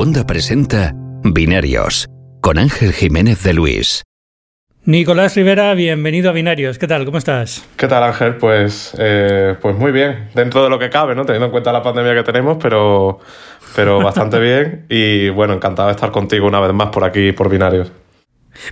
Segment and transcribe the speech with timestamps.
[0.00, 2.08] Segunda presenta Binarios
[2.40, 4.02] con Ángel Jiménez de Luis.
[4.86, 6.78] Nicolás Rivera, bienvenido a Binarios.
[6.78, 7.04] ¿Qué tal?
[7.04, 7.68] ¿Cómo estás?
[7.76, 8.36] ¿Qué tal, Ángel?
[8.36, 11.26] Pues, eh, pues muy bien, dentro de lo que cabe, ¿no?
[11.26, 13.18] Teniendo en cuenta la pandemia que tenemos, pero,
[13.76, 14.86] pero bastante bien.
[14.88, 17.92] Y bueno, encantado de estar contigo una vez más por aquí, por Binarios.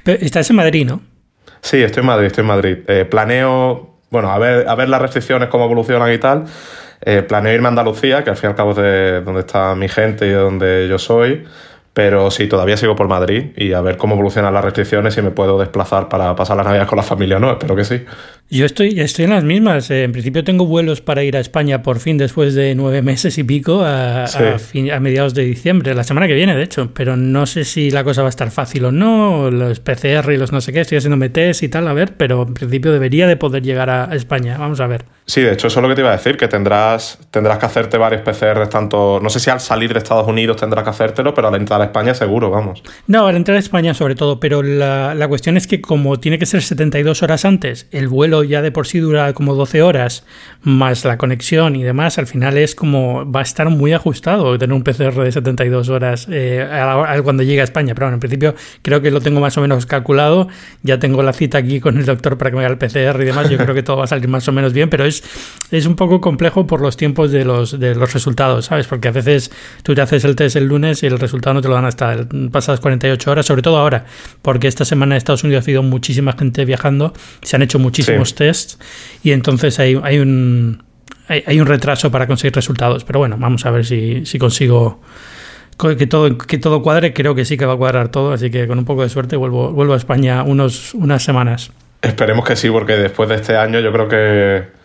[0.06, 1.02] estás en Madrid, ¿no?
[1.60, 2.79] Sí, estoy en Madrid, estoy en Madrid.
[2.88, 6.46] Eh, planeo, bueno, a ver, a ver las restricciones, cómo evolucionan y tal.
[7.00, 9.75] Eh, planeo irme a Andalucía, que al fin y al cabo es de donde está
[9.75, 11.44] mi gente y de donde yo soy.
[11.93, 15.22] Pero sí, todavía sigo por Madrid y a ver cómo evolucionan las restricciones y si
[15.22, 17.50] me puedo desplazar para pasar las navidades con la familia o no.
[17.50, 18.04] Espero que sí.
[18.50, 19.90] Yo estoy, estoy en las mismas.
[19.90, 23.36] Eh, en principio tengo vuelos para ir a España por fin después de nueve meses
[23.36, 26.90] y pico a, a, mediados de diciembre, la semana que viene, de hecho.
[26.94, 30.39] Pero no sé si la cosa va a estar fácil o no, los PCR y
[30.39, 33.27] los no sé qué, estoy haciendo test y tal, a ver, pero en principio debería
[33.27, 34.56] de poder llegar a España.
[34.56, 35.05] Vamos a ver.
[35.27, 37.67] Sí, de hecho, eso es lo que te iba a decir, que tendrás, tendrás que
[37.67, 41.34] hacerte varios PCR, tanto, no sé si al salir de Estados Unidos tendrás que hacértelo,
[41.34, 42.83] pero al entrar a España seguro, vamos.
[43.06, 46.39] No, al entrar a España sobre todo, pero la, la cuestión es que como tiene
[46.39, 50.25] que ser 72 horas antes, el vuelo ya de por sí dura como 12 horas,
[50.62, 54.75] más la conexión y demás, al final es como, va a estar muy ajustado tener
[54.75, 56.67] un PCR de 72 horas eh,
[57.22, 59.86] cuando llegue a España, pero bueno, en principio creo que lo tengo más o menos
[59.86, 60.48] calculado,
[60.83, 63.25] ya tengo la cita aquí con el doctor para que me haga el PCR y
[63.25, 65.19] demás, yo creo que todo va a salir más o menos bien, pero es
[65.70, 68.86] es, un poco complejo por los tiempos de los, de los resultados, ¿sabes?
[68.86, 69.50] Porque a veces
[69.83, 72.27] tú te haces el test el lunes y el resultado no te lo dan hasta
[72.50, 74.05] pasadas 48 horas, sobre todo ahora,
[74.42, 78.28] porque esta semana en Estados Unidos ha habido muchísima gente viajando, se han hecho muchísimos
[78.34, 78.79] tests
[79.23, 80.83] y entonces hay, hay un
[81.29, 83.05] hay, un retraso para conseguir resultados.
[83.05, 85.01] Pero bueno, vamos a ver si, si consigo
[85.79, 87.12] que todo, que todo cuadre.
[87.12, 89.37] Creo que sí que va a cuadrar todo, así que con un poco de suerte
[89.37, 91.70] vuelvo, vuelvo a España unos, unas semanas.
[92.03, 94.78] Esperemos que sí, porque después de este año yo creo que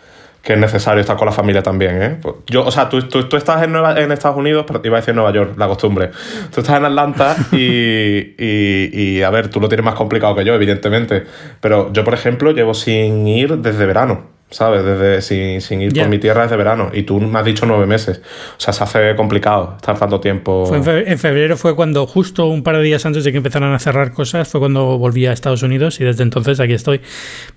[0.44, 2.18] que es necesario estar con la familia también, ¿eh?
[2.22, 5.00] Pues yo, o sea, tú, tú, estás en, Nueva, en Estados Unidos, pero iba a
[5.00, 6.12] decir Nueva York, la costumbre.
[6.54, 7.56] Tú estás en Atlanta y,
[8.38, 11.24] y, y, a ver, tú lo tienes más complicado que yo, evidentemente.
[11.62, 14.34] Pero yo, por ejemplo, llevo sin ir desde verano.
[14.50, 14.84] ¿Sabes?
[14.84, 16.90] Desde, sin, sin ir por mi tierra desde verano.
[16.94, 18.22] Y tú me has dicho nueve meses.
[18.58, 20.72] O sea, se hace complicado estar tanto tiempo.
[20.74, 24.12] en, febrero, fue cuando, justo un par de días antes de que empezaran a cerrar
[24.12, 27.02] cosas, fue cuando volví a Estados Unidos y desde entonces aquí estoy.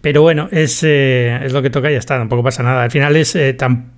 [0.00, 2.84] Pero bueno, es, eh, es lo que toca y ya está, tampoco pasa nada.
[2.84, 3.52] Al final es eh,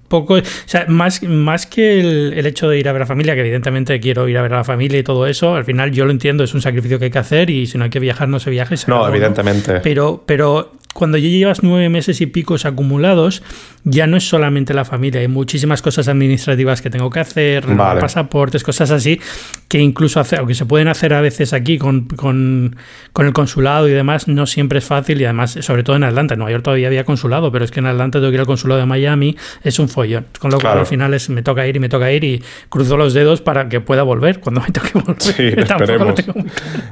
[0.09, 0.35] tampoco.
[0.35, 3.35] O sea, más, más que el, el, hecho de ir a ver a la familia,
[3.35, 6.05] que evidentemente quiero ir a ver a la familia y todo eso, al final yo
[6.05, 8.29] lo entiendo, es un sacrificio que hay que hacer y si no hay que viajar,
[8.29, 8.75] no se viaje.
[8.87, 9.81] no, evidentemente.
[9.81, 13.43] Pero, pero cuando ya llevas nueve meses y picos acumulados,
[13.85, 18.65] ya no es solamente la familia, hay muchísimas cosas administrativas que tengo que hacer, pasaportes,
[18.65, 19.21] cosas así,
[19.69, 22.77] que incluso hacer, aunque se pueden hacer a veces aquí con, con,
[23.17, 26.39] el consulado y demás, no siempre es fácil y además, sobre todo en Atlanta, en
[26.39, 28.81] Nueva York todavía había consulado, pero es que en Atlanta tengo que ir al consulado
[28.81, 31.81] de Miami, es un follón, con lo cual al final es, me toca ir y
[31.81, 35.21] me toca ir y cruzo los dedos para que pueda volver cuando me toque volver.
[35.21, 36.15] Sí, esperemos.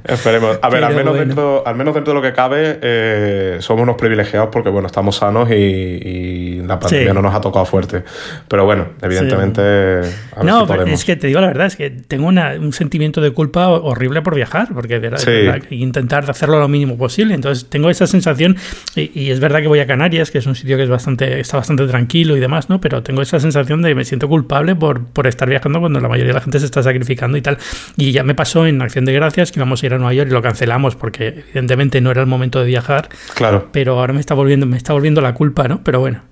[0.05, 0.59] esperemos.
[0.63, 3.97] A ver, al menos, dentro, al menos dentro de lo que cabe, eh, somos unos
[3.97, 8.03] privilegiados porque, bueno, estamos sanos y, y la pandemia no nos ha tocado fuerte.
[8.49, 10.01] Pero bueno, evidentemente.
[10.43, 14.23] no, es que te digo la verdad, es que tengo un sentimiento de culpa horrible
[14.23, 17.35] por viajar, porque verdad, intentar hacerlo lo mínimo posible.
[17.35, 18.57] Entonces tengo esa sensación,
[18.95, 21.57] y, es verdad que voy a Canarias, que es un sitio que es bastante, está
[21.57, 22.81] bastante tranquilo y demás, ¿no?
[22.81, 26.09] Pero tengo esa sensación de que me siento culpable por, por estar viajando cuando la
[26.09, 27.59] mayoría de la gente se está sacrificando y tal.
[27.97, 30.29] Y ya me pasó en Acción de Gracias que íbamos a ir a Nueva York
[30.31, 33.09] y lo cancelamos porque evidentemente no era el momento de viajar.
[33.35, 33.69] Claro.
[33.73, 35.81] Pero ahora me está volviendo, me está volviendo la culpa, ¿no?
[35.83, 36.23] Pero bueno.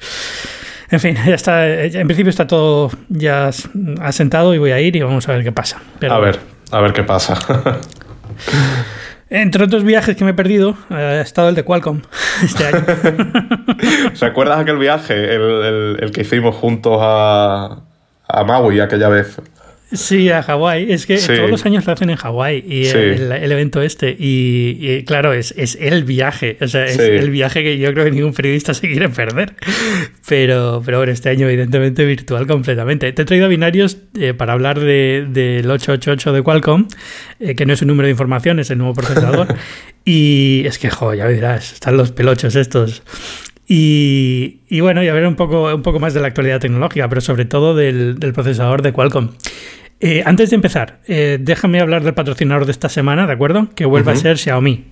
[0.91, 1.69] En fin, ya está.
[1.69, 3.51] En principio está todo ya
[4.01, 5.81] asentado y voy a ir y vamos a ver qué pasa.
[6.09, 6.39] a ver,
[6.71, 7.39] a ver qué pasa.
[9.37, 12.03] Entre otros viajes que me he perdido, eh, ha estado el de Qualcomm
[12.45, 12.85] este año.
[14.21, 17.83] ¿Recuerdas aquel viaje, el, que hicimos juntos a,
[18.29, 19.41] a Maui aquella vez?
[19.95, 20.93] Sí, a Hawái.
[20.93, 24.15] Es que todos los años lo hacen en Hawái y el, evento este.
[24.19, 26.57] Y, claro, es, es, el viaje.
[26.61, 29.55] O sea, es el viaje que yo creo que ningún periodista se quiere perder.
[30.29, 33.13] Pero, pero bueno, este año evidentemente virtual completamente.
[33.13, 36.89] Te he traído binarios eh, para hablar del de, 888 de Qualcomm,
[37.41, 39.49] eh, que no es un número de información, es el nuevo procesador.
[40.05, 43.03] y es que, jo, ya verás, están los pelochos estos.
[43.67, 47.09] Y, y, bueno, y a ver un poco, un poco más de la actualidad tecnológica,
[47.09, 49.31] pero sobre todo del, del procesador de Qualcomm.
[50.01, 53.71] Eh, antes de empezar, eh, déjame hablar del patrocinador de esta semana, ¿de acuerdo?
[53.75, 54.87] Que vuelva a ser Xiaomi.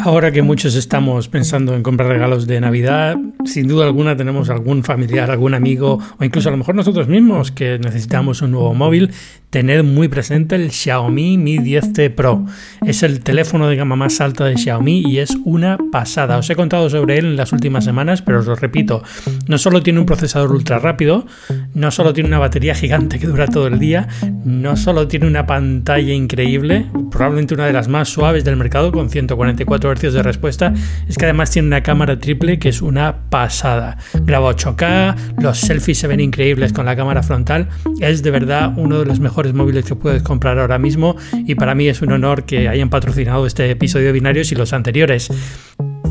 [0.00, 4.84] Ahora que muchos estamos pensando en comprar regalos de Navidad, sin duda alguna tenemos algún
[4.84, 9.10] familiar, algún amigo o incluso a lo mejor nosotros mismos que necesitamos un nuevo móvil,
[9.50, 12.44] tener muy presente el Xiaomi Mi 10T Pro.
[12.84, 16.36] Es el teléfono de gama más alta de Xiaomi y es una pasada.
[16.38, 19.02] Os he contado sobre él en las últimas semanas, pero os lo repito,
[19.48, 21.26] no solo tiene un procesador ultra rápido,
[21.74, 24.08] no solo tiene una batería gigante que dura todo el día,
[24.44, 29.08] no solo tiene una pantalla increíble, probablemente una de las más suaves del mercado con
[29.08, 30.74] 144 De respuesta,
[31.08, 33.96] es que además tiene una cámara triple que es una pasada.
[34.24, 37.68] Graba 8K, los selfies se ven increíbles con la cámara frontal,
[38.00, 41.76] es de verdad uno de los mejores móviles que puedes comprar ahora mismo y para
[41.76, 45.30] mí es un honor que hayan patrocinado este episodio de Binarios y los anteriores.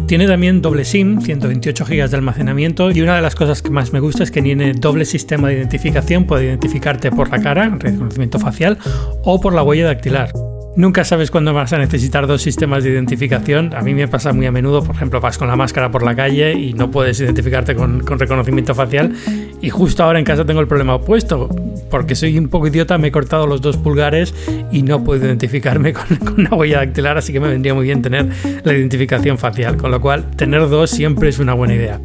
[0.08, 3.92] Tiene también doble SIM, 128 GB de almacenamiento y una de las cosas que más
[3.92, 8.40] me gusta es que tiene doble sistema de identificación, puede identificarte por la cara, reconocimiento
[8.40, 8.78] facial
[9.24, 10.32] o por la huella dactilar.
[10.76, 13.74] Nunca sabes cuándo vas a necesitar dos sistemas de identificación.
[13.74, 16.16] A mí me pasa muy a menudo, por ejemplo, vas con la máscara por la
[16.16, 19.14] calle y no puedes identificarte con, reconocimiento facial.
[19.62, 21.48] Y justo ahora en casa tengo el problema opuesto,
[21.90, 24.34] porque soy un poco idiota, me he cortado los dos pulgares
[24.70, 28.02] y no puedo identificarme con, con una huella dactilar, así que me vendría muy bien
[28.02, 28.28] tener
[28.64, 29.78] la identificación facial.
[29.78, 32.02] Con lo cual, tener dos siempre es una buena idea.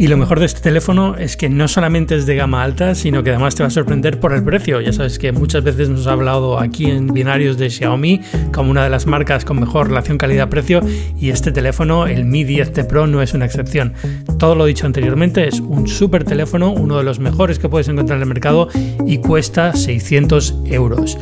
[0.00, 3.22] Y lo mejor de este teléfono es que no solamente es de gama alta, sino
[3.22, 4.80] que además te va a sorprender por el precio.
[4.80, 8.82] Ya sabes que muchas veces nos ha hablado aquí en binarios de Xiaomi como una
[8.82, 10.80] de las marcas con mejor relación calidad-precio
[11.18, 13.92] y este teléfono, el Mi 10T Pro, no es una excepción.
[14.38, 18.16] Todo lo dicho anteriormente es un súper teléfono, uno de los mejores que puedes encontrar
[18.16, 18.70] en el mercado
[19.06, 21.18] y cuesta 600 euros.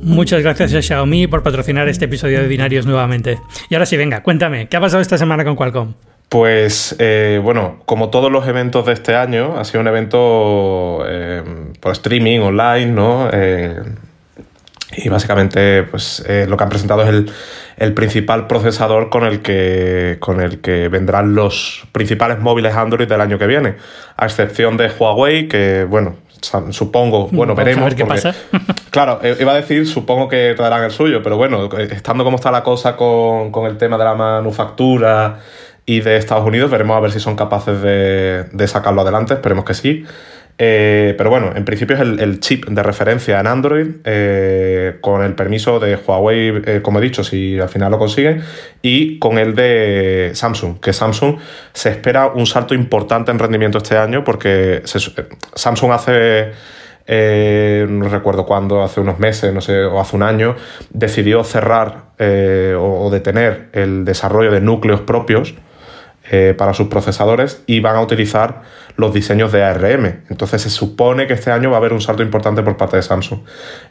[0.00, 3.40] Muchas gracias a Xiaomi por patrocinar este episodio de Binarios nuevamente.
[3.68, 5.94] Y ahora sí, venga, cuéntame, ¿qué ha pasado esta semana con Qualcomm?
[6.30, 11.42] Pues eh, bueno, como todos los eventos de este año, ha sido un evento eh,
[11.80, 13.28] por streaming, online, ¿no?
[13.32, 13.82] Eh,
[14.96, 17.32] y básicamente, pues lo que han presentado es
[17.78, 23.20] el, principal procesador con el, que, con el que vendrán los principales móviles Android del
[23.20, 23.74] año que viene.
[24.16, 26.14] A excepción de Huawei, que bueno,
[26.70, 27.82] supongo, bueno, veremos.
[27.82, 28.36] A ver qué pasa.
[28.90, 32.62] claro, iba a decir, supongo que traerán el suyo, pero bueno, estando como está la
[32.62, 35.40] cosa con, con el tema de la manufactura
[35.90, 36.70] y de Estados Unidos.
[36.70, 40.04] Veremos a ver si son capaces de, sacarlo adelante, esperemos que sí.
[40.56, 45.34] Eh, pero bueno, en principio es el, chip de referencia en Android, eh, con el
[45.34, 48.40] permiso de Huawei, eh, como he dicho, si al final lo consiguen,
[48.82, 51.38] y con el de Samsung, que Samsung
[51.72, 56.52] se espera un salto importante en rendimiento este año, porque Samsung hace...
[57.88, 60.54] no recuerdo cuándo, hace unos meses, no sé, o hace un año,
[60.90, 62.10] decidió cerrar
[62.78, 65.54] o detener el desarrollo de núcleos propios
[66.30, 68.62] eh, para sus procesadores y van a utilizar
[68.96, 70.22] los diseños de ARM.
[70.28, 73.02] Entonces se supone que este año va a haber un salto importante por parte de
[73.02, 73.40] Samsung.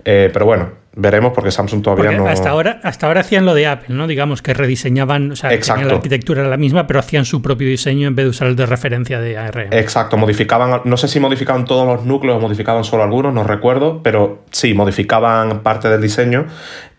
[0.06, 2.27] Eh, pero bueno, veremos porque Samsung todavía no.
[2.27, 4.07] Hasta ahora, hasta ahora hacían lo de Apple, ¿no?
[4.07, 8.07] Digamos que rediseñaban, o sea, la arquitectura era la misma, pero hacían su propio diseño
[8.07, 9.71] en vez de usar el de referencia de ARM.
[9.71, 14.01] Exacto, modificaban, no sé si modificaban todos los núcleos o modificaban solo algunos, no recuerdo,
[14.03, 16.47] pero sí, modificaban parte del diseño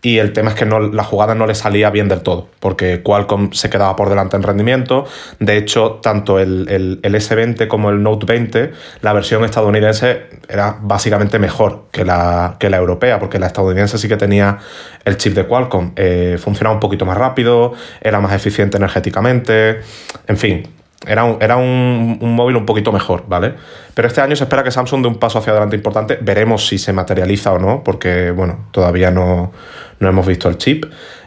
[0.01, 3.03] y el tema es que no, la jugada no le salía bien del todo, porque
[3.03, 5.05] Qualcomm se quedaba por delante en rendimiento.
[5.39, 8.71] De hecho, tanto el, el S20 como el Note 20,
[9.01, 14.07] la versión estadounidense era básicamente mejor que la, que la europea, porque la estadounidense sí
[14.07, 14.59] que tenía
[15.05, 15.91] el chip de Qualcomm.
[15.95, 19.81] Eh, funcionaba un poquito más rápido, era más eficiente energéticamente,
[20.27, 20.67] en fin.
[21.05, 23.55] Era, un, era un, móvil un poquito mejor, ¿vale?
[23.95, 26.19] Pero este año se espera que Samsung dé un paso hacia adelante importante.
[26.21, 29.51] Veremos si se materializa o no, porque, bueno, todavía no,
[29.99, 30.85] hemos visto el chip.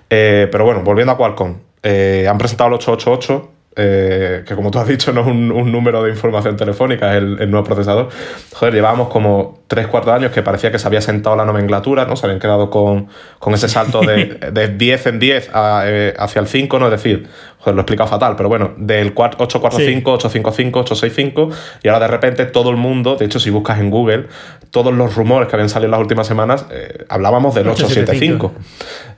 [0.08, 1.56] Eh, pero bueno, volviendo a Qualcomm.
[1.82, 6.02] Eh, han presentado el 888, eh, que como tú has dicho no es un, número
[6.02, 8.08] de información telefónica, es el, nuevo procesador.
[8.52, 12.14] Joder, llevábamos como 3-4 años que parecía que se había sentado la nomenclatura, ¿no?
[12.16, 13.08] Se habían quedado con,
[13.52, 16.86] ese salto de, de, 10 en 10 eh, hacia el 5, ¿no?
[16.86, 17.28] Es decir,
[17.58, 21.48] joder, lo he explicado fatal, pero bueno, del 845, 855, 865,
[21.82, 24.26] y ahora de repente todo el mundo, de hecho si buscas en Google,
[24.70, 28.52] todos los rumores que habían salido en las últimas semanas, eh, hablábamos del 875.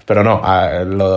[0.06, 0.40] Pero no,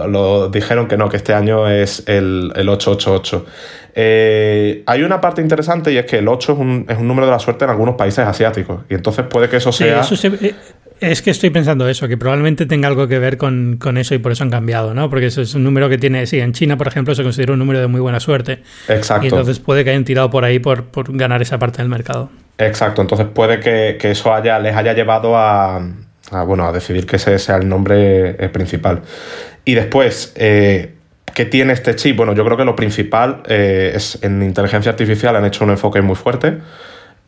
[0.07, 3.45] lo, dijeron que no, que este año es el, el 888.
[3.93, 7.27] Eh, hay una parte interesante y es que el 8 es un, es un, número
[7.27, 8.81] de la suerte en algunos países asiáticos.
[8.89, 10.01] Y entonces puede que eso sea.
[10.01, 10.55] Eh,
[11.01, 14.31] es que estoy pensando eso, que probablemente tenga algo que ver con, eso y por
[14.31, 15.09] eso han cambiado, ¿no?
[15.09, 16.25] Porque eso es un número que tiene.
[16.25, 18.63] Sí, en China, por ejemplo, se considera un número de muy buena suerte.
[18.87, 19.25] Exacto.
[19.25, 22.29] Y entonces puede que hayan tirado por ahí por, por ganar esa parte del mercado.
[22.57, 23.01] Exacto.
[23.01, 25.81] Entonces puede que, que eso haya, les haya llevado a
[26.31, 29.01] a, bueno, a decidir que ese sea el nombre eh, principal.
[29.65, 30.93] Y después, eh,
[31.33, 32.17] ¿qué tiene este chip?
[32.17, 36.01] Bueno, yo creo que lo principal eh, es en inteligencia artificial han hecho un enfoque
[36.01, 36.57] muy fuerte.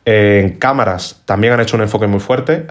[0.06, 2.66] en cámaras también han hecho un enfoque muy fuerte.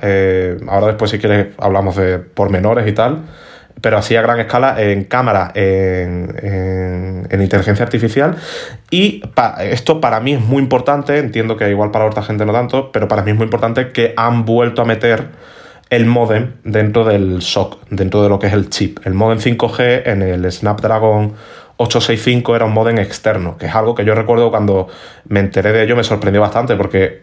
[0.69, 3.23] ahora después, si quieres, hablamos de pormenores y tal.
[3.81, 8.37] pero así a gran escala en cámara, en, inteligencia artificial.
[8.91, 9.23] Y
[9.61, 13.09] esto para mí es muy importante, entiendo que igual para otra gente no tanto, pero
[13.09, 15.29] para mí es muy importante que han vuelto a meter
[15.91, 19.01] el modem dentro del SOC, dentro de lo que es el chip.
[19.05, 21.35] El modem 5G en el Snapdragon
[21.77, 24.89] 865 era un modem externo, que es algo que yo recuerdo cuando
[25.29, 27.23] me enteré de ello me sorprendió bastante porque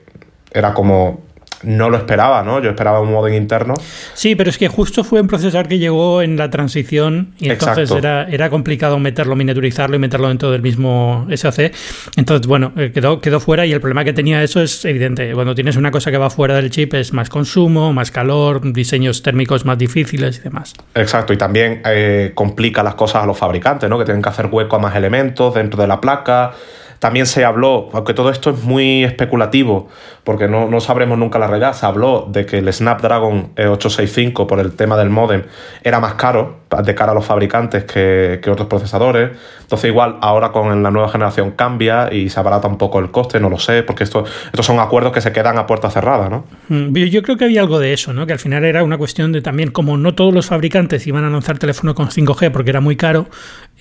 [0.51, 1.21] era como
[1.63, 2.61] no lo esperaba, ¿no?
[2.61, 3.73] Yo esperaba un modem interno.
[4.13, 7.91] Sí, pero es que justo fue un procesador que llegó en la transición y entonces
[7.91, 11.71] era, era, complicado meterlo, miniaturizarlo y meterlo dentro del mismo SoC.
[12.15, 15.33] Entonces, bueno, eh, quedó, quedó fuera y el problema que tenía eso es evidente.
[15.33, 19.23] Cuando tienes una cosa que va fuera del chip es más consumo, más calor, diseños
[19.23, 20.73] térmicos más difíciles y demás.
[20.95, 23.97] Exacto, y también eh, complica las cosas a los fabricantes, ¿no?
[23.97, 26.53] Que tienen que hacer hueco a más elementos dentro de la placa.
[26.99, 29.87] También se habló, aunque todo esto es muy especulativo,
[30.27, 34.59] porque no, no sabremos nunca la realidad, se habló de que el Snapdragon 865 por
[34.59, 35.43] el tema del modem
[35.85, 39.31] era más caro de cara a los fabricantes que, otros procesadores.
[39.61, 43.39] Entonces igual ahora con la nueva generación cambia y se abarata un poco el coste,
[43.39, 46.45] no lo sé, porque esto, estos son acuerdos que se quedan a puerta cerrada, ¿no?
[46.69, 48.25] Mm, yo creo que había algo de eso, ¿no?
[48.25, 51.29] Que al final era una cuestión de también, como no todos los fabricantes iban a
[51.29, 53.27] lanzar teléfono con 5G porque era muy caro,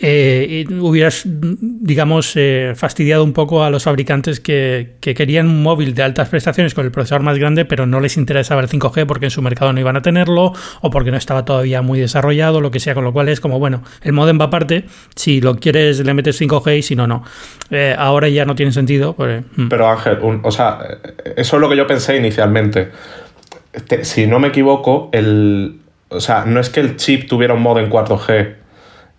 [0.00, 5.94] eh, hubieras, digamos, eh, fastidiado un poco a los fabricantes que, que querían un móvil
[5.94, 9.24] de altas prestaciones con el procesador más grande, pero no les interesaba el 5G porque
[9.24, 10.52] en su mercado no iban a tenerlo
[10.82, 13.58] o porque no estaba todavía muy desarrollado, lo que sea, con lo cual es como,
[13.58, 17.24] bueno, el modem va aparte, si lo quieres le metes 5G y si no, no.
[17.70, 19.14] Eh, ahora ya no tiene sentido.
[19.14, 19.68] Pues, mm.
[19.68, 20.78] Pero Ángel, o sea,
[21.36, 22.90] eso es lo que yo pensé inicialmente.
[24.02, 27.88] si no me equivoco, el, o sea, no es que el chip tuviera un modem
[27.88, 28.65] 4G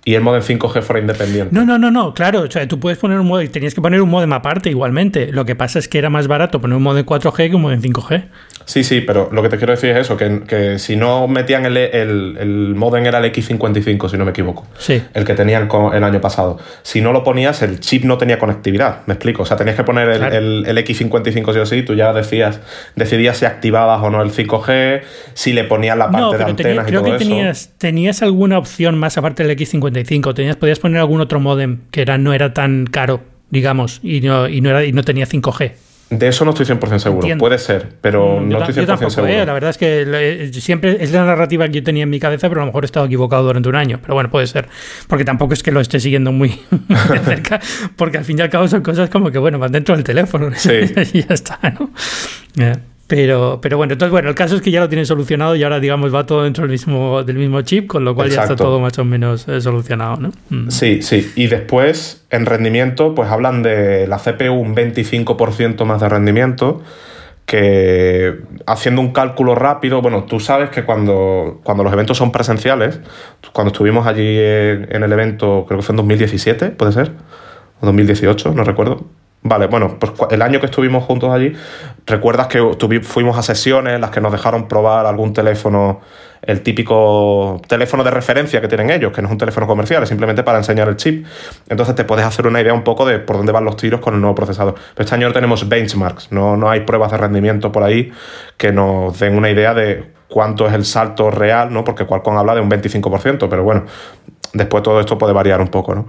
[0.07, 1.53] y el modem 5G fuera independiente.
[1.53, 2.43] No, no, no, no, claro.
[2.43, 5.33] O sea, tú puedes poner un modem, tenías que poner un modem aparte igualmente.
[5.33, 7.81] Lo que pasa es que era más barato poner un modem 4G que un modem
[7.81, 8.23] 5G.
[8.63, 11.75] Sí, sí, pero lo que te quiero decir es eso, que, si no metían el,
[11.75, 14.65] el, el, modem era el X55, si no me equivoco.
[14.77, 15.01] Sí.
[15.13, 16.57] El que tenían el año pasado.
[16.83, 19.43] Si no lo ponías, el chip no tenía conectividad, me explico.
[19.43, 22.61] O sea, tenías que poner el, el, X55 sí o sí, tú ya decías,
[22.95, 25.01] decidías si activabas o no el 5G,
[25.33, 29.17] si le ponías la parte de antenas y todo que tenías, tenías alguna opción más
[29.17, 33.21] aparte del X55 Tenías, podías poner algún otro modem que era, no era tan caro,
[33.49, 35.71] digamos, y no, y no, era, y no tenía 5G.
[36.09, 37.37] De eso no estoy 100% seguro.
[37.37, 39.33] Puede ser, pero mm, no estoy 100% seguro.
[39.33, 42.19] Eh, la verdad es que eh, siempre es la narrativa que yo tenía en mi
[42.19, 43.99] cabeza, pero a lo mejor he estado equivocado durante un año.
[44.01, 44.69] Pero bueno, puede ser.
[45.07, 46.49] Porque tampoco es que lo esté siguiendo muy
[47.09, 47.59] de cerca,
[47.97, 50.49] porque al fin y al cabo son cosas como que, bueno, van dentro del teléfono.
[50.57, 50.71] Sí.
[51.13, 51.91] y ya está, ¿no?
[53.07, 55.79] Pero, pero bueno, entonces bueno, el caso es que ya lo tienen solucionado y ahora
[55.79, 58.81] digamos va todo dentro del mismo, del mismo chip, con lo cual ya está todo
[58.81, 60.31] más o menos eh, solucionado, ¿no?
[60.49, 60.69] Mm.
[60.69, 61.31] Sí, sí.
[61.35, 66.83] Y después, en rendimiento, pues hablan de la CPU un 25% más de rendimiento,
[67.45, 72.99] que haciendo un cálculo rápido, bueno, tú sabes que cuando, cuando los eventos son presenciales,
[73.53, 77.13] cuando estuvimos allí en, en el evento, creo que fue en 2017, puede ser,
[77.79, 79.05] o 2018, no recuerdo,
[79.43, 81.53] Vale, bueno, pues el año que estuvimos juntos allí,
[82.05, 82.59] recuerdas que
[83.01, 86.01] fuimos a sesiones en las que nos dejaron probar algún teléfono,
[86.41, 90.09] el típico teléfono de referencia que tienen ellos, que no es un teléfono comercial, es
[90.09, 91.25] simplemente para enseñar el chip.
[91.69, 94.15] Entonces te puedes hacer una idea un poco de por dónde van los tiros con
[94.15, 94.73] el nuevo procesador.
[94.73, 98.11] Pero este año tenemos benchmarks, no, no hay pruebas de rendimiento por ahí
[98.57, 101.83] que nos den una idea de cuánto es el salto real, ¿no?
[101.83, 103.85] Porque Qualcomm habla de un 25%, pero bueno,
[104.53, 106.07] después todo esto puede variar un poco, ¿no?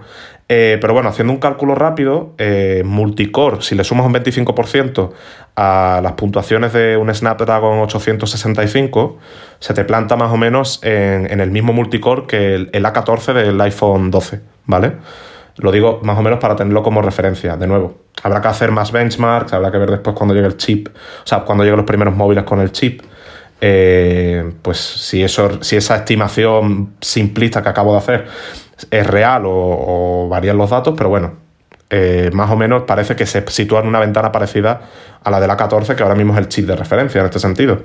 [0.49, 5.11] Eh, pero bueno, haciendo un cálculo rápido, eh, multicore, si le sumas un 25%
[5.57, 9.19] a las puntuaciones de un Snapdragon 865,
[9.59, 14.11] se te planta más o menos en, el mismo multicore que el, A14 del iPhone
[14.11, 14.93] 12, ¿vale?
[15.57, 17.99] Lo digo más o menos para tenerlo como referencia, de nuevo.
[18.23, 21.41] Habrá que hacer más benchmarks, habrá que ver después cuando llegue el chip, o sea,
[21.41, 23.03] cuando lleguen los primeros móviles con el chip.
[23.61, 28.27] Eh, pues si, eso, si esa estimación simplista que acabo de hacer
[28.91, 31.33] es real o, varían los datos, pero bueno,
[31.91, 34.83] eh, más o menos parece que se sitúa en una ventana parecida
[35.23, 37.41] a la de la 14, que ahora mismo es el chip de referencia en este
[37.41, 37.83] sentido.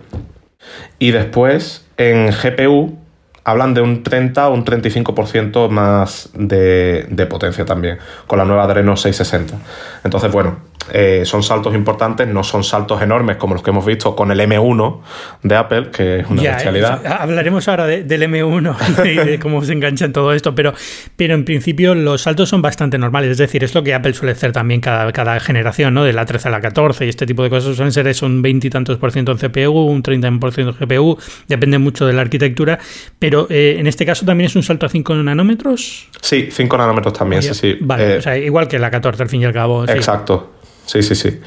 [1.00, 2.98] Y después, en GPU,
[3.44, 8.64] hablan de un 30 o un 35% más de, de, potencia también, con la nueva
[8.64, 9.58] Adreno 660.
[10.04, 10.58] Entonces, bueno,
[10.92, 14.40] eh, son saltos importantes, no son saltos enormes como los que hemos visto con el
[14.40, 15.00] M1
[15.44, 17.06] de Apple, que es una especialidad.
[17.06, 20.74] hablaremos ahora del M1 y de cómo se engancha en todo esto, pero,
[21.16, 23.32] pero en principio los saltos son bastante normales.
[23.32, 26.04] Es decir, es lo que Apple suele hacer también cada, cada generación, ¿no?
[26.04, 28.68] De la 13 a la 14 y este tipo de cosas suelen ser un 20
[28.68, 32.14] y tantos por ciento en CPU, un 30 por ciento en GPU, depende mucho de
[32.14, 32.80] la arquitectura,
[33.20, 36.10] pero eh, en este caso también es un salto a 5 nanómetros.
[36.22, 37.78] Sí, 5 nanómetros también, sí, sí.
[37.80, 39.86] Vale, eh, o sea, igual que la 14 al fin y al cabo.
[39.86, 40.54] Exacto.
[40.62, 40.63] Sí,
[41.02, 41.40] sí, sí.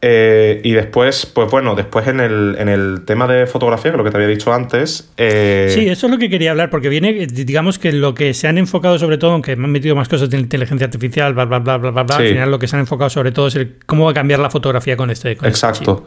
[0.00, 4.04] Eh, y después, pues bueno, después en el, en el tema de fotografía, que lo
[4.04, 5.10] que te había dicho antes.
[5.16, 8.46] Eh, sí, eso es lo que quería hablar, porque viene, digamos que lo que se
[8.46, 11.58] han enfocado sobre todo, aunque me han metido más cosas de inteligencia artificial, bla, bla,
[11.58, 14.04] bla, bla, bla, al final lo que se han enfocado sobre todo es el, cómo
[14.04, 15.32] va a cambiar la fotografía con este.
[15.32, 16.06] este Exacto.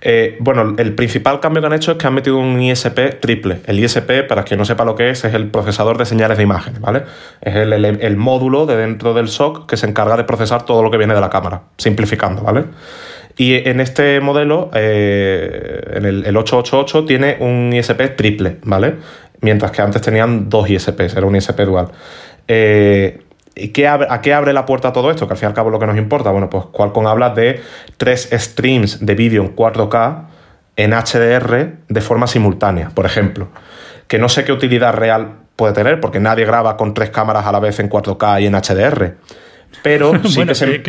[0.00, 3.58] Eh, bueno, el principal cambio que han hecho es que han metido un ISP triple.
[3.66, 6.44] El ISP, para quien no sepa lo que es, es el procesador de señales de
[6.44, 7.02] imagen, ¿vale?
[7.40, 10.92] Es el, el módulo de dentro del SOC que se encarga de procesar todo lo
[10.92, 12.66] que viene de la cámara, simplificando, ¿vale?
[13.36, 18.96] Y en este modelo, eh, en el, 888, tiene un ISP triple, ¿vale?
[19.40, 21.88] Mientras que antes tenían dos ISPs, era un ISP dual.
[22.46, 23.20] Eh,
[23.54, 25.26] ¿Y qué ¿A qué abre la puerta todo esto?
[25.26, 26.30] Que al fin y al cabo lo que nos importa.
[26.30, 27.60] Bueno, pues Qualcomm habla de
[27.98, 30.24] tres streams de vídeo en 4K
[30.76, 33.48] en HDR de forma simultánea, por ejemplo.
[34.08, 37.52] Que no sé qué utilidad real puede tener, porque nadie graba con tres cámaras a
[37.52, 39.16] la vez en 4K y en HDR.
[39.82, 40.82] Pero sí que se...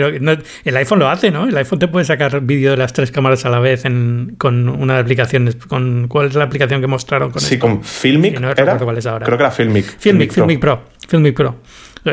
[0.66, 1.48] el iPhone lo hace, ¿no?
[1.48, 4.70] El iPhone te puede sacar vídeo de las tres cámaras a la vez en, con
[4.70, 5.54] una aplicación.
[5.68, 8.40] Con, ¿Cuál es la aplicación que mostraron con Sí, con Filmic.
[8.40, 9.26] no era, cuál es ahora.
[9.26, 9.86] Creo que era Filmic.
[9.98, 10.84] Filmic, Filmic, Pro.
[11.08, 11.56] Filmic Pro.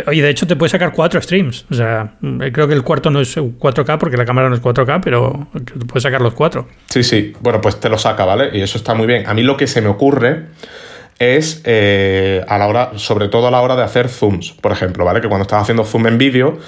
[0.07, 1.67] Oye, de hecho te puede sacar cuatro streams.
[1.71, 2.15] O sea,
[2.53, 5.85] creo que el cuarto no es 4K porque la cámara no es 4K, pero te
[5.85, 6.69] puedes sacar los cuatro.
[6.89, 7.33] Sí, sí.
[7.41, 8.51] Bueno, pues te lo saca, ¿vale?
[8.57, 9.27] Y eso está muy bien.
[9.27, 10.47] A mí lo que se me ocurre
[11.21, 15.05] es eh, a la hora, sobre todo a la hora de hacer zooms, por ejemplo,
[15.05, 15.21] ¿vale?
[15.21, 16.59] Que cuando estás haciendo zoom en vídeo,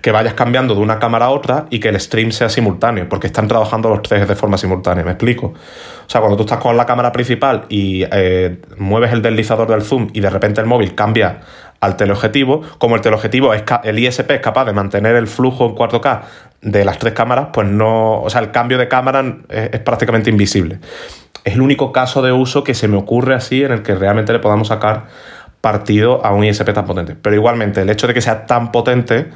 [0.00, 3.26] que vayas cambiando de una cámara a otra y que el stream sea simultáneo, porque
[3.26, 5.48] están trabajando los tres de forma simultánea, ¿me explico?
[5.48, 9.82] O sea, cuando tú estás con la cámara principal y eh, mueves el deslizador del
[9.82, 11.40] zoom y de repente el móvil cambia
[11.80, 15.74] al teleobjetivo, como el teleobjetivo es el ISP es capaz de mantener el flujo en
[15.74, 16.20] 4K
[16.62, 20.78] de las tres cámaras, pues no, o sea, el cambio de cámara es prácticamente invisible
[21.46, 24.32] es el único caso de uso que se me ocurre así en el que realmente
[24.32, 25.04] le podamos sacar
[25.60, 27.14] partido a un ISP tan potente.
[27.14, 29.28] Pero igualmente, el hecho de que sea tan potente,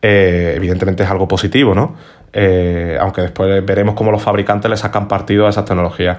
[0.00, 1.96] eh, evidentemente es algo positivo, ¿no?
[2.32, 6.18] Eh, aunque después veremos cómo los fabricantes le sacan partido a esas tecnologías.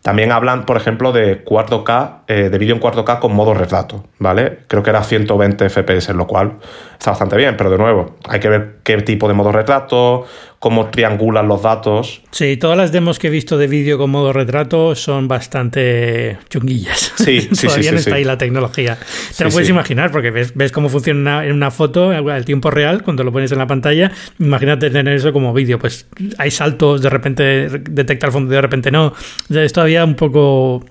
[0.00, 4.60] También hablan, por ejemplo, de 4K, eh, de vídeo en 4K con modo retrato, ¿vale?
[4.68, 6.58] Creo que era 120 FPS, lo cual
[6.92, 10.24] está bastante bien, pero de nuevo, hay que ver qué tipo de modo retrato,
[10.58, 12.22] cómo triangulan los datos.
[12.30, 17.12] Sí, todas las demos que he visto de vídeo con modo retrato son bastante chunguillas.
[17.16, 18.98] Sí, sí, Todavía no está ahí la tecnología.
[19.36, 23.02] Te lo puedes imaginar, porque ves, ves cómo funciona en una foto al tiempo real,
[23.02, 24.10] cuando lo pones en la pantalla.
[24.38, 25.78] Imagínate tener eso como vídeo.
[25.78, 26.06] Pues
[26.38, 29.12] hay saltos, de repente detecta el fondo, de repente no.
[29.50, 30.84] Es todavía un poco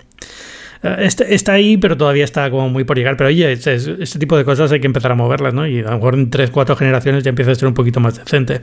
[0.83, 3.17] eh, Está, está, ahí, pero todavía está como muy por llegar.
[3.17, 5.67] Pero oye, este, este, tipo de cosas hay que empezar a moverlas, ¿no?
[5.67, 8.17] Y a lo mejor en 3, 4 generaciones ya empieza a ser un poquito más
[8.17, 8.61] decente.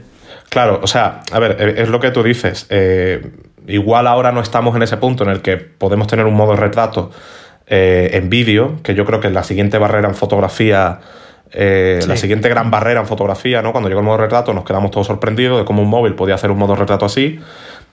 [0.53, 2.67] Claro, o sea, a ver, eh, es lo que tú dices.
[2.69, 3.27] Eh,
[3.65, 7.09] igual ahora no estamos en ese punto en el que podemos tener un modo retrato
[7.65, 10.99] en vídeo, que yo creo que es la siguiente barrera en fotografía.
[11.51, 13.71] La siguiente gran barrera en fotografía, ¿no?
[13.71, 16.51] Cuando llegó el modo retrato nos quedamos todos sorprendidos de cómo un móvil podía hacer
[16.51, 17.39] un modo retrato así.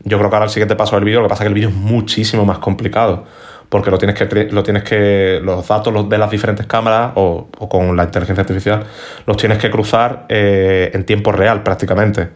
[0.04, 1.54] Yo creo que ahora el siguiente paso del vídeo, lo que pasa es que el
[1.54, 3.24] vídeo es muchísimo más complicado
[3.70, 7.96] porque lo tienes que, lo tienes que los datos de las diferentes cámaras o, con
[7.96, 8.84] la inteligencia artificial
[9.26, 12.28] los tienes que cruzar eh, en tiempo real prácticamente.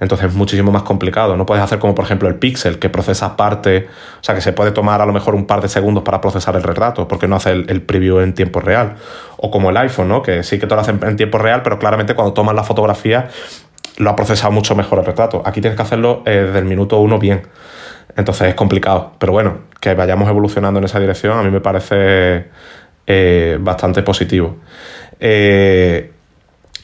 [0.00, 1.36] Entonces es muchísimo más complicado.
[1.36, 3.88] No puedes hacer como por ejemplo el Pixel, que procesa parte,
[4.20, 6.56] o sea que se puede tomar a lo mejor un par de segundos para procesar
[6.56, 8.94] el retrato, porque no hace el, preview en tiempo real.
[9.36, 10.22] O como el iPhone, ¿no?
[10.22, 13.28] Que sí que te lo hace en tiempo real, pero claramente cuando tomas la fotografía
[13.98, 15.42] lo ha procesado mucho mejor el retrato.
[15.44, 17.42] Aquí tienes que hacerlo eh, desde el minuto uno bien.
[18.16, 19.12] Entonces es complicado.
[19.18, 22.46] Pero bueno, que vayamos evolucionando en esa dirección a mí me parece
[23.06, 24.56] eh, bastante positivo.
[25.20, 26.12] Eh,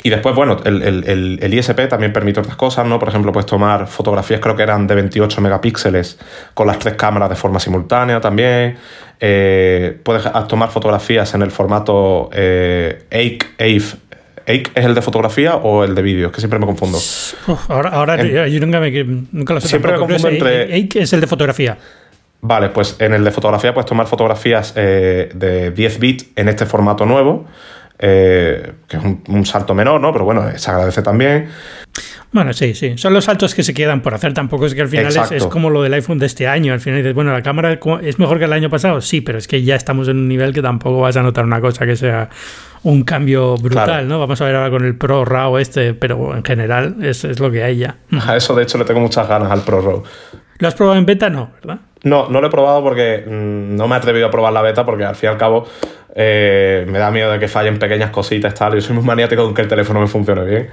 [0.02, 2.98] y después, bueno, el, ISP también permite otras cosas, ¿no?
[2.98, 6.18] Por ejemplo, puedes tomar fotografías, creo que eran de 28 megapíxeles,
[6.52, 8.76] con las tres cámaras de forma simultánea también.
[9.18, 13.80] puedes tomar fotografías en el formato eh, AVE
[14.46, 16.30] ¿Ake es el de fotografía o el de vídeo?
[16.30, 16.98] Que siempre me confundo.
[17.68, 18.90] ahora ahora yo nunca, me,
[19.33, 19.68] nunca lo sé.
[19.68, 20.74] Siempre me confundo entre.
[20.74, 21.78] Ake es el de fotografía.
[22.46, 26.66] Vale, pues en el de fotografía puedes tomar fotografías eh, de 10 bits en este
[26.66, 27.46] formato nuevo,
[27.98, 30.12] eh, que es un, salto menor, ¿no?
[30.12, 31.48] Pero bueno, se agradece también.
[32.34, 32.98] Bueno, sí, sí.
[32.98, 34.34] Son los saltos que se quedan por hacer.
[34.34, 36.72] Tampoco es que al final es, como lo del iPhone de este año.
[36.72, 39.00] Al final dices, bueno, la cámara es mejor que el año pasado.
[39.00, 41.60] Sí, pero es que ya estamos en un nivel que tampoco vas a notar una
[41.60, 42.28] cosa que sea
[42.82, 44.18] un cambio brutal, ¿no?
[44.18, 47.52] Vamos a ver ahora con el Pro RAW este, pero en general es, es, lo
[47.52, 47.98] que hay ya.
[48.26, 50.02] A eso, de hecho, le tengo muchas ganas al Pro RAW.
[50.58, 51.30] ¿Lo has probado en beta?
[51.30, 51.82] No, ¿verdad?
[52.02, 54.84] No, no lo he probado porque mm, no me he atrevido a probar la beta
[54.84, 55.68] porque al fin y al cabo
[56.16, 58.74] eh, me da miedo de que fallen pequeñas cositas y tal.
[58.74, 60.70] Yo soy muy maniático con que el teléfono me funcione bien.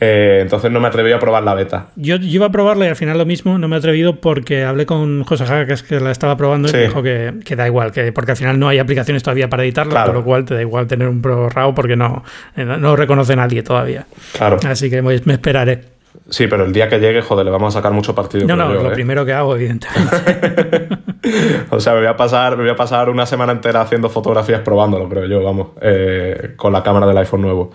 [0.00, 1.88] Eh, entonces no me atreví a probar la beta.
[1.96, 4.86] Yo, iba a probarla y al final lo mismo, no me he atrevido porque hablé
[4.86, 7.90] con José Jaca, que es que la estaba probando y me dijo que, da igual,
[7.90, 10.60] que porque al final no hay aplicaciones todavía para editarla, por lo cual te da
[10.60, 12.22] igual tener un Pro RAW porque no,
[12.56, 14.06] eh, no, reconoce nadie todavía.
[14.36, 14.58] Claro.
[14.64, 15.97] Así que me esperaré.
[16.30, 18.46] Sí, pero el día que llegue, joder, le vamos a sacar mucho partido.
[18.46, 18.94] No, no, lo ¿eh?
[18.94, 20.88] primero que hago, evidentemente.
[21.70, 24.60] o sea, me voy, a pasar, me voy a pasar una semana entera haciendo fotografías
[24.60, 27.70] probándolo, creo yo, vamos, eh, con la cámara del iPhone nuevo.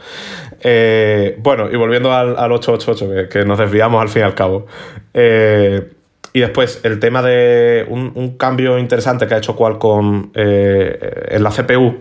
[0.61, 4.67] Eh, bueno, y volviendo al, 888, que, nos desviamos al fin y al cabo.
[5.13, 11.49] y después, el tema de un, un, cambio interesante que ha hecho Qualcomm en la
[11.49, 11.97] CPU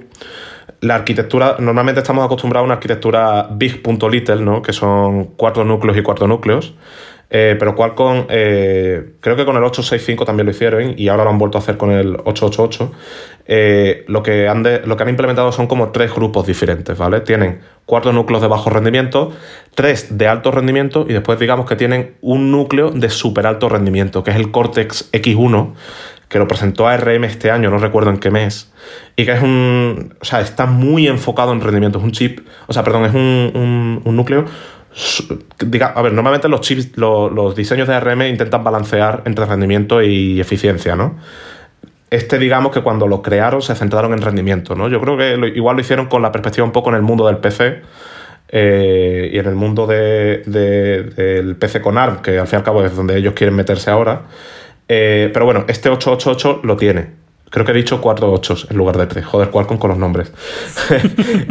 [0.83, 4.63] la arquitectura, normalmente estamos acostumbrados a una arquitectura big.little, ¿no?
[4.63, 6.75] que son cuatro núcleos y cuatro núcleos.
[7.35, 11.31] Eh, pero Qualcomm, eh, creo que con el 865 también lo hicieron y ahora lo
[11.31, 12.93] han vuelto a hacer con el 888.
[13.47, 17.21] Eh, lo, que han lo que han implementado son como tres grupos diferentes, ¿vale?
[17.21, 19.33] Tienen cuatro núcleos de bajo rendimiento,
[19.75, 24.23] tres de alto rendimiento y después digamos que tienen un núcleo de súper alto rendimiento,
[24.23, 25.73] que es el Cortex X1,
[26.33, 28.73] que lo presentó ARM este año, no recuerdo en qué mes,
[29.17, 30.15] y que es un.
[30.19, 31.99] O sea, está muy enfocado en rendimiento.
[31.99, 34.47] Es un chip, o sea, perdón, es un, núcleo.
[35.61, 40.41] Diga, a ver, normalmente los chips, los, diseños de ARM intentan balancear entre rendimiento y
[40.41, 41.17] eficiencia, ¿no?
[42.09, 44.89] Este, digamos que cuando lo crearon se centraron en rendimiento, ¿no?
[44.89, 47.39] Yo creo que igual lo hicieron con la perspectiva un poco en el mundo del
[47.39, 47.83] PC
[48.49, 52.65] eh, y en el mundo de, del PC con ARM, que al fin y al
[52.65, 54.23] cabo es donde ellos quieren meterse ahora.
[54.89, 57.23] Eh, pero bueno, este 888 lo tiene.
[57.51, 59.25] Creo que he dicho 4 8 en lugar de 3.
[59.27, 60.33] Joder, Qualcomm con los nombres.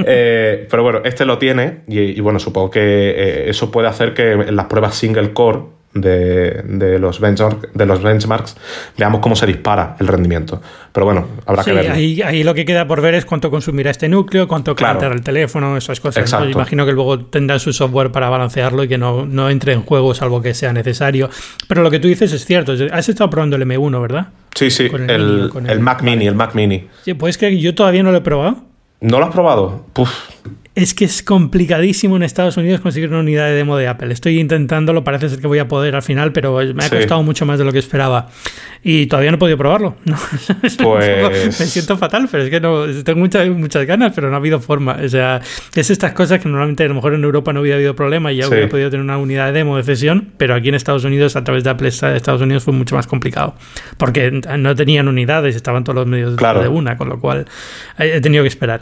[0.03, 4.31] Eh, pero bueno, este lo tiene y, bueno, supongo que eh, eso puede hacer que
[4.31, 5.59] en las pruebas single core
[5.93, 8.55] de, los de los benchmarks,
[8.97, 10.61] veamos cómo se dispara el rendimiento.
[10.91, 11.93] Pero bueno, habrá que verlo.
[11.93, 15.21] Ahí, ahí, lo que queda por ver es cuánto consumirá este núcleo, cuánto calentará el
[15.21, 16.33] teléfono, esas cosas.
[16.49, 20.13] Imagino que luego tendrá su software para balancearlo y que no, no entre en juego
[20.13, 21.29] salvo que sea necesario.
[21.67, 22.73] Pero lo que tú dices es cierto.
[22.91, 24.27] Has estado probando el M1, ¿verdad?
[24.55, 26.87] Sí, sí, el, el, Mac Mini, el Mac Mini.
[27.03, 28.57] Sí, pues que yo todavía no lo he probado.
[28.99, 29.85] ¿No lo has probado?
[29.93, 30.11] Puf.
[30.81, 34.11] Es que es complicadísimo en Estados Unidos conseguir una unidad de demo de Apple.
[34.11, 37.45] Estoy intentándolo, parece ser que voy a poder al final, pero me ha costado mucho
[37.45, 38.29] más de lo que esperaba.
[38.83, 39.95] Y todavía no he podido probarlo.
[40.81, 41.59] Pues...
[41.59, 44.59] me siento fatal, pero es que no, tengo muchas, muchas ganas, pero no ha habido
[44.59, 44.97] forma.
[45.03, 45.39] O sea,
[45.75, 48.37] es estas cosas que normalmente a lo mejor en Europa no hubiera habido problema y
[48.37, 51.35] ya hubiera podido tener una unidad de demo de sesión, pero aquí en Estados Unidos,
[51.35, 53.55] a través de Apple de Estados Unidos, fue mucho más complicado.
[53.97, 57.45] Porque no tenían unidades, estaban todos los medios de una, con lo cual
[57.99, 58.81] he tenido que esperar.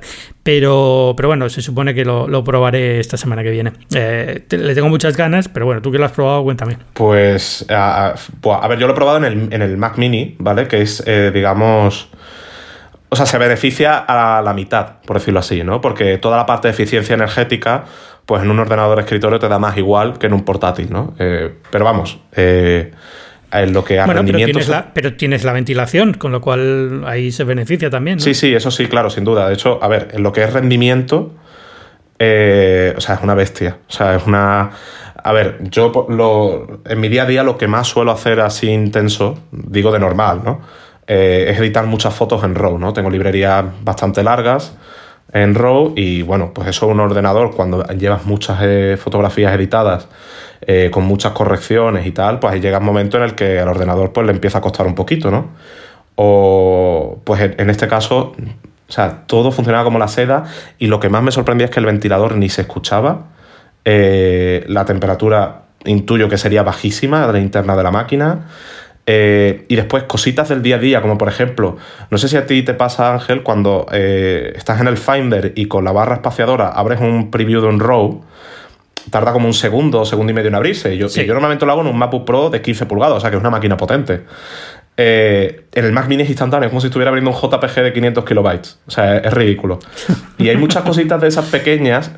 [0.50, 3.72] Pero, pero bueno, se supone que lo, probaré esta semana que viene.
[3.94, 6.80] Eh, le tengo muchas ganas, pero bueno, tú que lo has probado, cuéntame.
[6.94, 8.16] Pues, a,
[8.68, 10.68] ver, yo lo he probado en el, Mac Mini, ¿vale?
[10.68, 12.10] Que es, eh, digamos...
[13.10, 15.82] O sea, se beneficia a la mitad, por decirlo así, ¿no?
[15.82, 17.84] Porque toda la parte de eficiencia energética,
[18.26, 21.14] pues en un ordenador escritorio te da más igual que en un portátil, ¿no?
[21.20, 22.92] Eh, pero vamos, en
[23.52, 27.32] lo que a bueno, Pero tienes, la, pero tienes, la, ventilación, con lo cual ahí
[27.32, 28.20] se beneficia también.
[28.20, 29.48] Sí, sí, eso sí, claro, sin duda.
[29.48, 31.34] De hecho, a ver, en lo que es rendimiento,
[32.20, 33.78] eh, o sea, es una bestia.
[33.88, 34.72] O sea, es una.
[35.22, 38.70] A ver, yo lo, en mi día a día lo que más suelo hacer así
[38.70, 40.62] intenso, digo de normal, ¿no?
[41.08, 42.94] Eh, es editar muchas fotos en RAW, ¿no?
[42.94, 44.76] Tengo librerías bastante largas
[45.34, 50.08] en RAW y bueno, pues eso un ordenador cuando llevas muchas eh, fotografías editadas
[50.62, 53.70] eh, con muchas correcciones y tal, pues ahí llega un momento en el que al
[53.70, 55.52] ordenador pues le empieza a costar un poquito, ¿no?
[56.16, 58.34] O pues en este caso,
[58.90, 60.44] o sea, todo funcionaba como la seda
[60.78, 63.28] y lo que más me sorprendía es que el ventilador ni se escuchaba,
[63.86, 68.48] eh, la temperatura intuyo que sería bajísima de la interna de la máquina.
[69.06, 71.78] Eh, y después cositas del día a día, como por ejemplo,
[72.12, 75.86] no sé si a ti te pasa, Ángel, cuando estás en el Finder y con
[75.86, 78.22] la barra espaciadora abres un preview de un RAW,
[79.10, 80.98] tarda como un segundo, segundo y medio en abrirse.
[80.98, 83.38] Yo, yo normalmente lo hago en un MacBook Pro de 15 pulgadas, o sea que
[83.38, 84.24] es una máquina potente.
[85.02, 87.94] Eh, en el Mac Mini es instantáneo, es como si estuviera abriendo un JPG de
[87.94, 88.80] 500 kilobytes.
[88.86, 89.80] O sea, es, ridículo.
[90.38, 92.12] Y hay muchas cositas de esas pequeñas,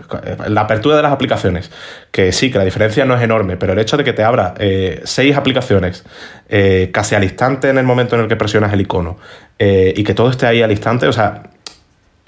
[0.47, 1.69] la apertura de las aplicaciones,
[2.09, 4.55] que sí, que la diferencia no es enorme, pero el hecho de que te abra
[4.57, 6.03] eh, seis aplicaciones
[6.49, 9.17] eh, casi al instante en el momento en el que presionas el icono
[9.59, 11.43] y que todo esté ahí al instante, o sea,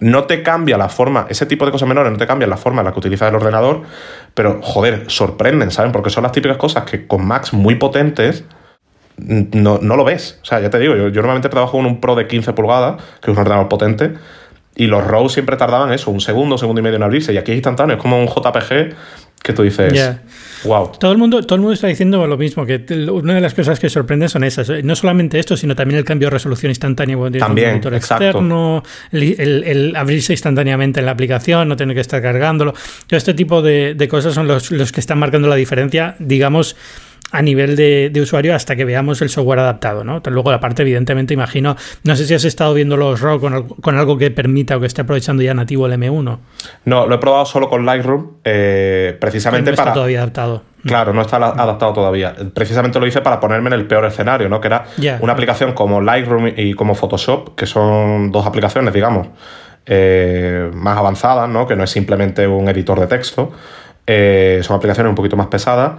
[0.03, 2.81] no te cambia la forma, ese tipo de cosas menores no te cambian la forma
[2.81, 3.83] en la que utilizas el ordenador,
[4.33, 5.93] pero joder, sorprenden, ¿saben?
[5.93, 8.43] Porque son las típicas cosas que con Macs muy potentes
[9.17, 10.39] no, lo ves.
[10.41, 13.31] O sea, ya te digo, yo, normalmente trabajo con un Pro de 15 pulgadas, que
[13.31, 14.13] es un ordenador potente,
[14.75, 17.37] y los RAW siempre tardaban eso, un segundo, un segundo y medio en abrirse, y
[17.37, 18.95] aquí es instantáneo, es como un JPG
[19.43, 19.93] que tú dices,
[20.63, 20.93] wow.
[20.97, 23.77] Todo el, mundo, todo el mundo está diciendo lo mismo, que una de las cosas
[23.77, 24.71] que sorprende son esas.
[24.86, 29.93] No solamente esto, sino también el cambio de resolución instantánea también, un monitor externo, el,
[29.97, 32.73] abrirse instantáneamente en la aplicación, no tener que estar cargándolo.
[33.06, 36.77] Todo este tipo de, cosas son los, los que están marcando la diferencia, digamos,
[37.34, 40.22] a nivel de, usuario hasta que veamos el software adaptado, ¿no?
[40.24, 44.17] Luego la parte, evidentemente, imagino, no sé si has estado viendo los RAW con, algo
[44.19, 46.38] que permita o que esté aprovechando ya nativo el M1.
[46.86, 49.93] No, lo he probado solo con Lightroom, eh, precisamente no está para...
[49.96, 50.62] todavía adaptado.
[50.86, 52.36] Claro, no está adaptado todavía.
[52.54, 54.62] Precisamente lo hice para ponerme en el peor escenario, ¿no?
[54.62, 54.86] Que era
[55.19, 59.30] una aplicación como Lightroom y como Photoshop, que son dos aplicaciones, digamos,
[59.88, 61.65] eh, más avanzadas, ¿no?
[61.65, 63.52] Que no es simplemente un editor de texto.
[64.06, 65.93] Eh, son aplicaciones un poquito más pesadas.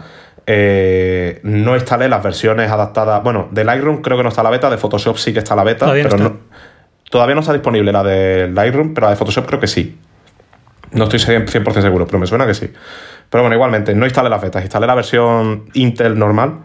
[0.47, 3.23] Eh, no instalé las versiones adaptadas.
[3.23, 5.65] Bueno, de Lightroom creo que no está la beta, de Photoshop sí que está la
[5.65, 6.37] beta, pero no,
[7.11, 9.99] todavía no está disponible la de Lightroom, pero la de Photoshop creo que sí.
[10.93, 12.71] No estoy 100% seguro, pero me suena que sí.
[13.31, 16.61] Pero bueno, igualmente, no instalé las betas, instalé la versión Intel normal.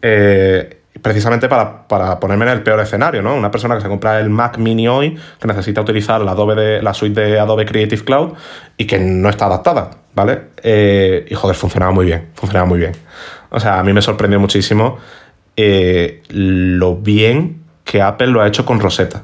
[0.00, 3.36] Eh, precisamente para, ponerme en el peor escenario, ¿no?
[3.36, 6.92] Una persona que se compra el Mac Mini hoy, que necesita utilizar la, Adobe la
[6.94, 8.32] suite de Adobe Creative Cloud
[8.76, 10.46] y que no está adaptada, ¿vale?
[10.64, 12.90] Eh, y joder, funcionaba muy bien, funcionaba muy bien.
[13.50, 14.98] O sea, a mí me sorprendió muchísimo
[15.56, 19.22] eh, lo bien que Apple lo ha hecho con Rosetta.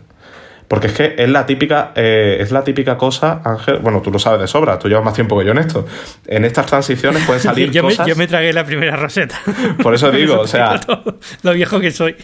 [0.73, 4.19] Porque es que es la típica, eh, es la típica cosa, Ángel, bueno, tú lo
[4.19, 5.87] sabes de sobra, tú llevas más tiempo que yo en esto.
[6.27, 8.07] En estas transiciones pueden salir yo cosas...
[8.07, 9.39] Me, yo me tragué la primera roseta.
[9.83, 10.81] Por eso digo, o sea...
[11.43, 12.17] lo viejo que soy.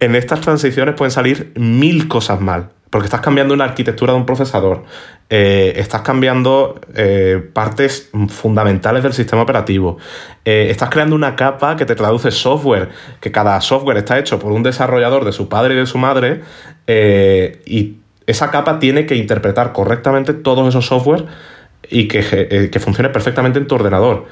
[0.00, 2.70] en estas transiciones pueden salir mil cosas mal.
[2.90, 4.84] Porque estás cambiando una arquitectura de un procesador,
[5.28, 9.96] eh, estás cambiando eh, partes fundamentales del sistema operativo,
[10.44, 12.88] eh, estás creando una capa que te traduce software,
[13.20, 16.42] que cada software está hecho por un desarrollador de su padre y de su madre,
[16.88, 21.26] y esa capa tiene que interpretar correctamente todos esos software
[21.88, 24.26] y que, que funcione perfectamente en tu ordenador.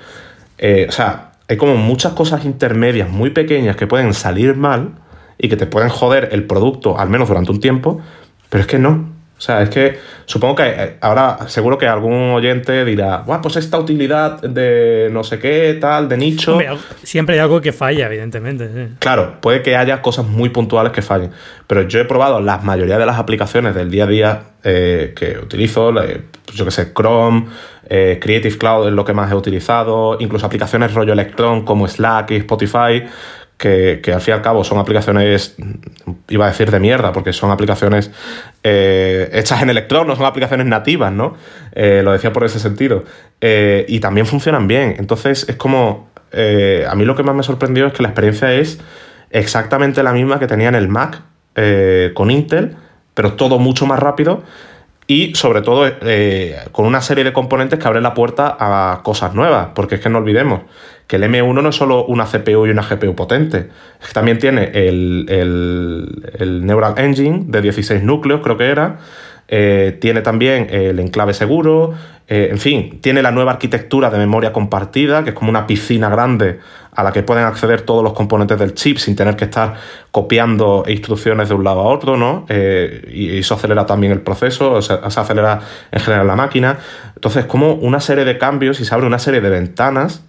[0.89, 4.97] o sea, hay como muchas cosas intermedias muy pequeñas que pueden salir mal
[5.39, 8.01] y que te pueden joder el producto, al menos durante un tiempo,
[8.49, 9.19] pero es que no.
[9.39, 13.55] O sea, es que supongo que eh, ahora seguro que algún oyente dirá, Buah, pues
[13.55, 16.59] esta utilidad de no sé qué, tal, de nicho.
[17.05, 18.89] siempre hay algo que falla, evidentemente.
[18.99, 21.31] Claro, puede que haya cosas muy puntuales que fallen.
[21.69, 25.39] Pero yo he probado la mayoría de las aplicaciones del día a día eh, que
[25.39, 27.47] utilizo, pues yo que sé, Chrome,
[27.89, 32.33] eh, Creative Cloud es lo que más he utilizado, incluso aplicaciones rollo Electron como Slack
[32.33, 33.05] y Spotify
[33.59, 35.57] que, al fin y al cabo son aplicaciones,
[36.29, 38.11] iba a decir de mierda, porque son aplicaciones
[38.63, 41.35] eh, hechas en Electron, no son aplicaciones nativas, ¿no?
[41.73, 43.05] Eh, lo decía por ese sentido.
[43.41, 44.95] Eh, y también funcionan bien.
[44.99, 48.79] Entonces es como, a mí lo que más me sorprendió es que la experiencia es
[49.31, 51.21] exactamente la misma que tenía en el Mac
[52.15, 52.77] con Intel,
[53.15, 54.45] pero todo mucho más rápido
[55.11, 55.91] y sobre todo
[56.71, 60.11] con una serie de componentes que abren la puerta a cosas nuevas, porque es que
[60.11, 60.61] no olvidemos
[61.09, 64.39] que el M1 no es solo una CPU y una GPU potente, es que también
[64.39, 68.99] tiene el, Neural Engine de 16 núcleos, creo que era,
[69.49, 71.95] eh, tiene también el enclave seguro,
[72.31, 76.11] eh, en fin, tiene la nueva arquitectura de memoria compartida, que es como una piscina
[76.11, 76.59] grande
[76.93, 79.77] a la que pueden acceder todos los componentes del chip sin tener que estar
[80.11, 82.45] copiando instrucciones de un lado a otro, ¿no?
[82.51, 86.79] Eh, y eso acelera también el proceso, se acelera en general la máquina.
[87.15, 90.23] Entonces, como una serie de cambios y se abre una serie de ventanas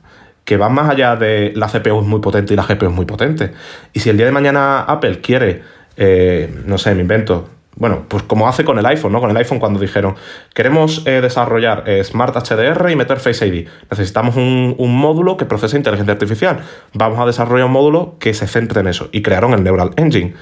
[0.45, 3.05] que van más allá de la CPU es muy potente y la GPU es muy
[3.05, 3.51] potente.
[3.91, 5.63] Y si el día de mañana Apple quiere,
[5.97, 9.21] eh, no sé, me invento, bueno, pues como hace con el iPhone, ¿no?
[9.21, 10.15] Con el iPhone cuando dijeron,
[10.53, 13.67] queremos eh, desarrollar eh, Smart HDR y meter Face ID.
[13.89, 16.59] Necesitamos un, módulo que procese inteligencia artificial.
[16.93, 19.07] Vamos a desarrollar un módulo que se centre en eso.
[19.13, 20.33] Y crearon el Neural Engine.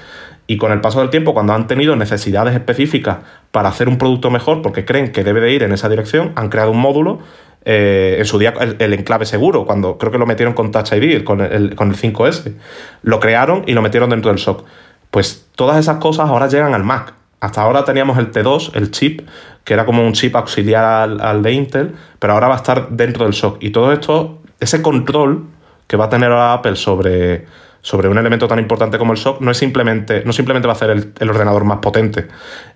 [0.48, 3.18] Y con el paso del tiempo, cuando han tenido necesidades específicas
[3.52, 6.48] para hacer un producto mejor, porque creen que debe de ir en esa dirección, han
[6.48, 7.20] creado un módulo
[7.64, 11.22] eh, en su día el, enclave seguro, cuando creo que lo metieron con Touch ID,
[11.22, 12.54] con el, con el 5S.
[13.02, 14.64] Lo crearon y lo metieron dentro del SOC.
[15.12, 17.17] Pues todas esas cosas ahora llegan al Mac.
[17.40, 19.28] Hasta ahora teníamos el T2, el chip,
[19.64, 23.24] que era como un chip auxiliar al, de Intel, pero ahora va a estar dentro
[23.24, 23.62] del SOC.
[23.62, 25.46] Y todo esto, ese control
[25.86, 27.46] que va a tener Apple sobre,
[27.80, 30.76] sobre un elemento tan importante como el SOC, no, es simplemente, no simplemente va a
[30.76, 32.26] hacer el, ordenador más potente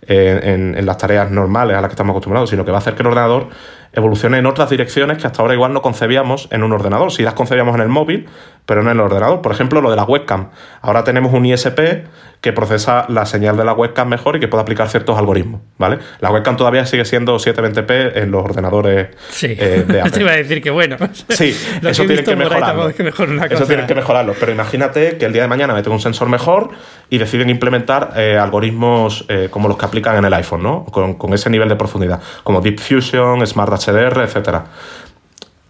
[0.07, 2.81] eh, en, en, las tareas normales a las que estamos acostumbrados, sino que va a
[2.81, 3.49] hacer que el ordenador
[3.93, 7.13] evolucione en otras direcciones que hasta ahora igual no concebíamos en un ordenador.
[7.13, 8.29] Si las concebíamos en el móvil,
[8.67, 9.43] pero no en el ordenador.
[9.43, 10.51] Por ejemplo, lo de la webcam.
[10.81, 12.05] Ahora tenemos un ISP
[12.41, 15.99] que procesa la señal de la webcam mejor y que puede aplicar ciertos algoritmos, ¿vale?
[16.21, 19.55] La webcam todavía sigue siendo 720p en los ordenadores sí.
[19.57, 20.11] Eh, de Apple.
[20.11, 20.97] Te iba a decir que bueno.
[21.29, 22.89] Sí, eso tienen que mejorarlo.
[22.89, 24.35] eso tienen que mejorarlo.
[24.39, 26.71] Pero imagínate que el día de mañana meten un sensor mejor
[27.13, 30.87] y deciden implementar eh, algoritmos eh, como los que aplican en el iPhone, ¿no?
[30.87, 34.65] Con, ese nivel de profundidad, como Deep Fusion, Smart HDR, etcétera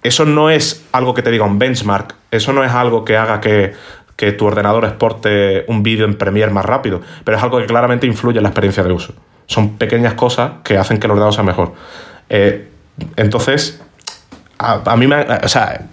[0.05, 3.41] eso no es algo que te diga un benchmark, eso no es algo que haga
[3.41, 3.75] que,
[4.39, 8.37] tu ordenador exporte un vídeo en Premiere más rápido, pero es algo que claramente influye
[8.37, 9.15] en la experiencia de uso.
[9.47, 11.73] Son pequeñas cosas que hacen que el ordenador sea mejor.
[12.29, 12.69] Eh,
[13.17, 13.83] entonces,
[14.59, 15.89] a, mí me, o sea,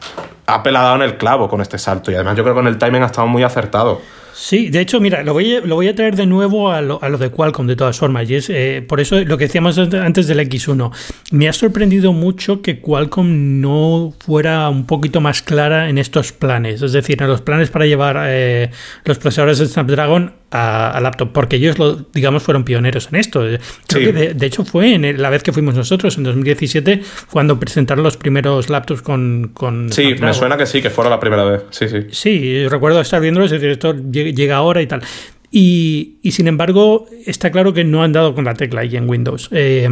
[0.46, 2.78] ha dado en el clavo con este salto y además yo creo que con el
[2.78, 4.00] timing ha estado muy acertado.
[4.42, 7.04] Sí, de hecho, mira, lo voy a, lo voy a traer de nuevo a lo,
[7.04, 8.30] a lo de Qualcomm de todas formas.
[8.30, 10.92] Y es eh, por eso lo que decíamos antes del X1.
[11.32, 16.82] Me ha sorprendido mucho que Qualcomm no fuera un poquito más clara en estos planes.
[16.82, 18.72] Es decir, en los planes para llevar eh,
[19.04, 23.42] los procesadores de Snapdragon a, a, laptop, porque ellos, lo, digamos, fueron pioneros en esto.
[23.42, 24.00] Creo Sí.
[24.00, 28.04] que de, de, hecho fue en la vez que fuimos nosotros, en 2017, cuando presentaron
[28.04, 29.52] los primeros laptops con...
[29.54, 30.28] con sí, Snapdragon.
[30.28, 31.64] me suena que sí, que fuera la primera vez.
[31.70, 32.06] Sí, sí.
[32.12, 35.02] Sí, recuerdo estar viéndolo, es decir, esto llega ahora y tal.
[35.52, 39.10] Y, y, sin embargo, está claro que no han dado con la tecla ahí en
[39.10, 39.50] Windows.
[39.52, 39.90] Eh,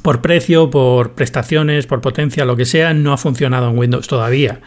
[0.00, 4.60] por precio, por prestaciones, por potencia, lo que sea, no ha funcionado en Windows todavía.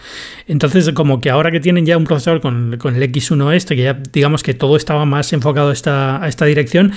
[0.48, 3.94] Entonces, como que ahora que tienen ya un procesador con, el X1 este, que ya
[4.14, 6.94] digamos que todo estaba más enfocado esta, a esta dirección,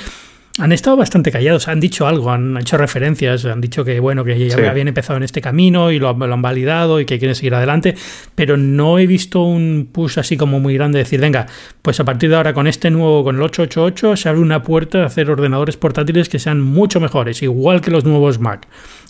[0.59, 4.39] han estado bastante callados, han dicho algo, han hecho referencias, han dicho que bueno, que
[4.39, 4.63] ya sí.
[4.65, 7.95] habían empezado en este camino y lo, lo, han validado y que quieren seguir adelante,
[8.35, 11.47] pero no he visto un push así como muy grande de decir, venga,
[11.81, 15.03] pues a partir de ahora con este nuevo, con el 888, se abre una puerta
[15.03, 18.67] a hacer ordenadores portátiles que sean mucho mejores, igual que los nuevos Mac.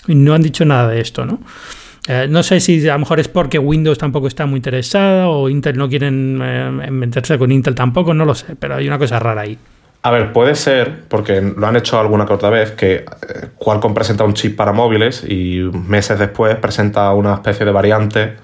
[0.07, 1.41] Y no han dicho nada de esto, ¿no?
[2.09, 5.49] Eh, no sé si a lo mejor es porque Windows tampoco está muy interesada o
[5.51, 9.19] Intel no quieren eh, meterse con Intel tampoco, no lo sé, pero hay una cosa
[9.19, 9.59] rara ahí.
[10.03, 13.05] A ver, puede ser, porque lo han hecho alguna que otra vez, que eh,
[13.59, 18.37] Qualcomm presenta un chip para móviles y meses después presenta una especie de variante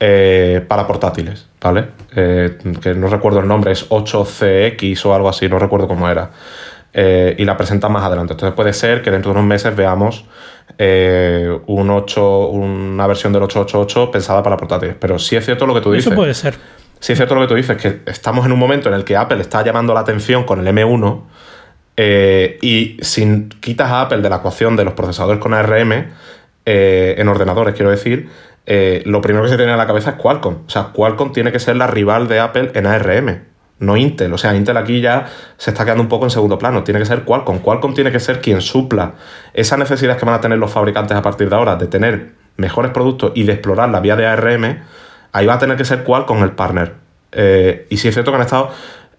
[0.00, 1.86] eh, para portátiles, ¿vale?
[2.14, 6.30] Eh, que no recuerdo el nombre, es 8CX o algo así, no recuerdo cómo era.
[6.94, 8.34] Eh, y la presenta más adelante.
[8.34, 10.24] Entonces puede ser que dentro de unos meses veamos
[10.78, 14.94] un 8, una versión del 888 pensada para portátiles.
[15.00, 16.06] Pero sí es cierto lo que tú dices.
[16.06, 16.54] Eso puede ser.
[17.00, 19.16] Sí es cierto lo que tú dices, que estamos en un momento en el que
[19.16, 21.22] Apple está llamando la atención con el M1
[22.00, 26.12] eh, y si quitas a Apple de la ecuación de los procesadores con ARM,
[26.64, 28.28] eh, en ordenadores quiero decir,
[28.66, 30.58] eh, lo primero que se tiene en la cabeza es Qualcomm.
[30.66, 33.40] O sea, Qualcomm tiene que ser la rival de Apple en ARM,
[33.80, 34.32] no Intel.
[34.32, 36.84] O sea, Intel aquí ya se está quedando un poco en segundo plano.
[36.84, 37.58] Tiene que ser Qualcomm.
[37.58, 39.14] Qualcomm tiene que ser quien supla
[39.52, 42.92] esa necesidad que van a tener los fabricantes a partir de ahora de tener mejores
[42.92, 44.82] productos y de explorar la vía de ARM
[45.32, 46.94] ahí va a tener que ser Qualcomm el partner.
[47.32, 48.70] Eh, y sí es cierto que han estado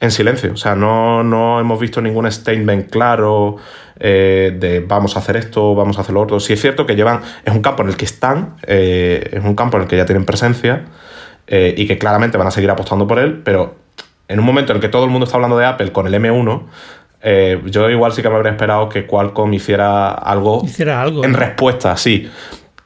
[0.01, 3.57] en silencio, o sea, no, no hemos visto ningún statement claro
[3.99, 6.39] eh, de vamos a hacer esto, vamos a hacer lo otro.
[6.39, 9.55] Sí es cierto que llevan, es un campo en el que están, eh, es un
[9.55, 10.85] campo en el que ya tienen presencia
[11.51, 13.73] y que claramente van a seguir apostando por él, pero
[14.27, 16.13] en un momento en el que todo el mundo está hablando de Apple con el
[16.13, 16.67] M1,
[17.21, 21.33] eh, yo igual sí que me habría esperado que Qualcomm hiciera algo, hiciera algo en
[21.33, 21.37] ¿no?
[21.37, 22.29] respuesta, sí.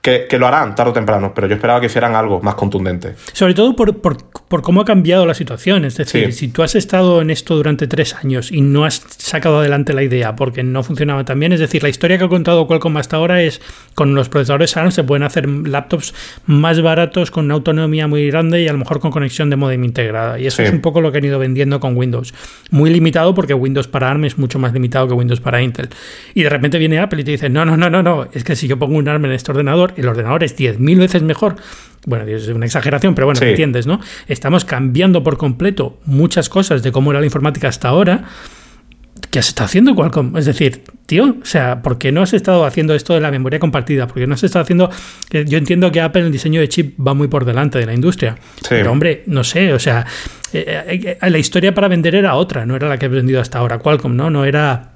[0.04, 3.16] Que, que, lo harán tarde o temprano, pero yo esperaba que hicieran algo más contundente.
[3.32, 4.18] Sobre todo por, por,
[4.50, 5.86] por cómo ha cambiado la situación.
[5.86, 6.40] Es decir, sí.
[6.40, 10.04] si tú has estado en esto durante tres años y no has sacado adelante la
[10.04, 13.16] idea porque no funcionaba tan bien, es decir, la historia que ha contado Qualcomm hasta
[13.16, 13.62] ahora es
[13.96, 16.14] con los procesadores ARM se pueden hacer laptops
[16.46, 19.84] más baratos con una autonomía muy grande y a lo mejor con conexión de modem
[19.86, 20.38] integrada.
[20.38, 20.64] Y eso sí.
[20.64, 22.34] es un poco lo que han ido vendiendo con Windows.
[22.72, 25.90] Muy limitado porque Windows para ARM es mucho más limitado que Windows para Intel.
[26.34, 28.56] Y de repente viene Apple y te dice, no, no, no, no, no, es que
[28.56, 31.56] si yo pongo un ARM en este ordenador, el ordenador es 10.000 veces mejor.
[32.06, 33.46] Bueno, es una exageración, pero bueno, sí.
[33.46, 34.00] entiendes, ¿no?
[34.28, 38.26] Estamos cambiando por completo muchas cosas de cómo era la informática hasta ahora.
[39.30, 40.36] ¿Qué has estado haciendo Qualcomm?
[40.38, 43.58] Es decir, tío, o sea, ¿por qué no has estado haciendo esto de la memoria
[43.60, 44.06] compartida?
[44.06, 44.90] ¿Por qué no has estado haciendo.?
[45.32, 48.36] Yo entiendo que Apple, el diseño de chip, va muy por delante de la industria.
[48.58, 48.68] Sí.
[48.70, 50.06] Pero, hombre, no sé, o sea,
[50.52, 53.60] eh, eh, la historia para vender era otra, no era la que he vendido hasta
[53.60, 54.30] ahora Qualcomm, ¿no?
[54.30, 54.93] No era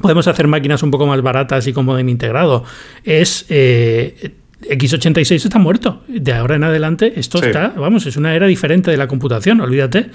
[0.00, 2.64] podemos hacer máquinas un poco más baratas y con modem integrado.
[3.04, 4.32] Es eh,
[4.62, 6.02] X86 está muerto.
[6.08, 7.46] De ahora en adelante, esto sí.
[7.46, 10.10] está, vamos, es una era diferente de la computación, olvídate.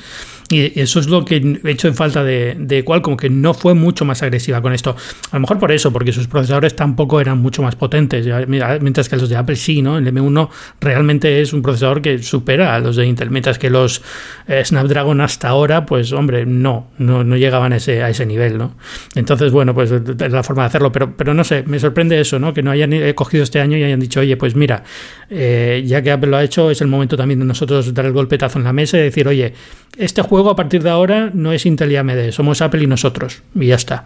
[0.50, 3.74] Y eso es lo que he hecho en falta de, de Qualcomm, que no fue
[3.74, 4.96] mucho más agresiva con esto.
[5.32, 9.16] A lo mejor por eso, porque sus procesadores tampoco eran mucho más potentes, mientras que
[9.16, 9.98] los de Apple sí, ¿no?
[9.98, 10.50] El M1
[10.82, 14.02] realmente es un procesador que supera a los de Intel, mientras que los
[14.48, 18.58] eh, Snapdragon hasta ahora, pues hombre, no, no, no llegaban a ese, a ese nivel,
[18.58, 18.76] ¿no?
[19.16, 22.40] Entonces, bueno, pues es la forma de hacerlo, pero, pero no sé, me sorprende eso,
[22.40, 22.54] ¿no?
[22.54, 24.84] Que no hayan cogido este año y hayan dicho, oye, pues mira,
[25.30, 28.12] eh, ya que Apple lo ha hecho, es el momento también de nosotros dar el
[28.14, 29.54] golpetazo en la mesa y decir, oye,
[29.98, 33.44] este juego a partir de ahora no es Intel y AMD, somos Apple y nosotros,
[33.56, 34.06] y ya está.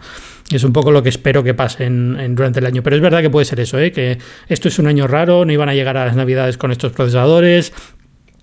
[0.50, 2.82] Es un poco lo que espero que pase en, durante el año.
[2.82, 3.92] Pero es verdad que puede ser eso, ¿eh?
[3.92, 6.92] que esto es un año raro, no iban a llegar a las navidades con estos
[6.92, 7.72] procesadores.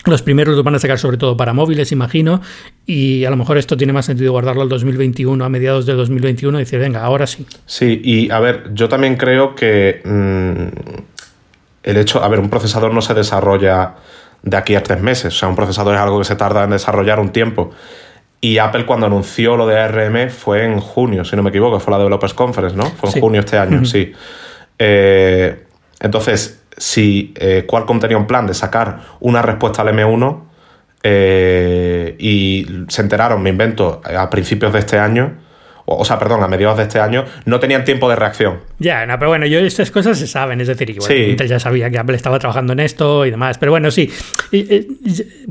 [0.05, 2.41] Los primeros los van a sacar sobre todo para móviles, imagino,
[2.85, 6.59] y a lo mejor esto tiene más sentido guardarlo al 2021, a mediados del 2021,
[6.59, 7.47] y decir, venga, ahora sí.
[7.65, 10.67] Sí, y a ver, yo también creo que mmm,
[11.81, 13.95] el hecho, a ver, un procesador no se desarrolla
[14.45, 16.69] de aquí a tres meses, o sea, un procesador es algo que se tarda en
[16.69, 17.71] desarrollar un tiempo.
[18.39, 21.91] Y Apple cuando anunció lo de ARM fue en junio, si no me equivoco, fue
[21.91, 22.85] la Developers Conference, ¿no?
[22.85, 23.19] Fue en sí.
[23.19, 23.85] junio este año, uh -huh.
[23.85, 24.13] sí.
[24.77, 25.63] Eh,
[25.99, 30.41] entonces, si eh, Qualcomm tenía un plan de sacar una respuesta al M1
[31.01, 35.37] eh, y se enteraron, me invento, a principios de este año,
[35.85, 38.59] o, sea, perdón, a mediados de este año, no tenían tiempo de reacción.
[38.79, 41.97] Ya, no, pero bueno, yo estas cosas se saben, es decir, Intel ya sabía que
[41.97, 44.11] Apple estaba trabajando en esto y demás, pero bueno, sí,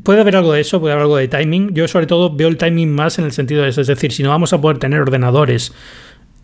[0.03, 1.75] puede haber algo de eso, puede haber algo de timing.
[1.75, 4.23] Yo sobre todo veo el timing más en el sentido de eso, es decir, si
[4.23, 5.73] no vamos a poder tener ordenadores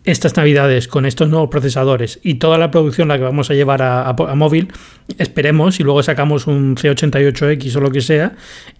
[0.03, 3.81] estas navidades con estos nuevos procesadores y toda la producción la que vamos a llevar
[3.83, 4.69] a, móvil,
[5.17, 8.33] esperemos y luego sacamos un C88X o lo que sea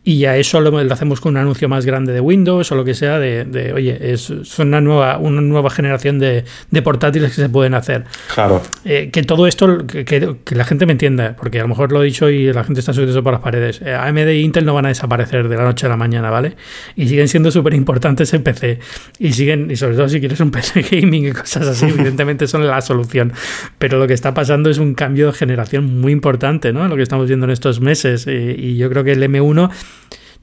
[0.03, 2.95] y a eso lo, hacemos con un anuncio más grande de Windows o lo que
[2.95, 6.43] sea de, oye, es, una nueva, una nueva generación de,
[6.83, 8.05] portátiles que se pueden hacer.
[8.33, 8.63] Claro.
[8.83, 12.05] Eh, que todo esto, que, la gente me entienda, porque a lo mejor lo he
[12.05, 13.81] dicho y la gente está subiendo eso por las paredes.
[13.83, 16.55] Eh, AMD e Intel no van a desaparecer de la noche a la mañana, ¿vale?
[16.95, 18.79] Y siguen siendo súper importantes en PC.
[19.19, 22.65] Y siguen, y sobre todo si quieres un PC game y cosas así, evidentemente son
[22.67, 23.33] la solución.
[23.77, 26.87] Pero lo que está pasando es un cambio de generación muy importante, ¿no?
[26.87, 28.27] Lo que estamos viendo en estos meses.
[28.27, 29.69] Y, yo creo que el M1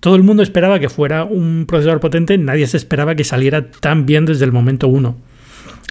[0.00, 4.06] todo el mundo esperaba que fuera un procesador potente, nadie se esperaba que saliera tan
[4.06, 5.16] bien desde el momento uno.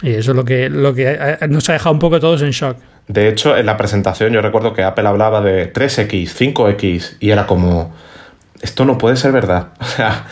[0.02, 2.78] Y eso es lo que, lo que nos ha dejado un poco todos en shock.
[3.08, 7.48] De hecho, en la presentación yo recuerdo que Apple hablaba de 3X, 5X, y era
[7.48, 7.94] como,
[8.62, 9.70] esto no puede ser verdad.
[9.80, 10.26] O sea,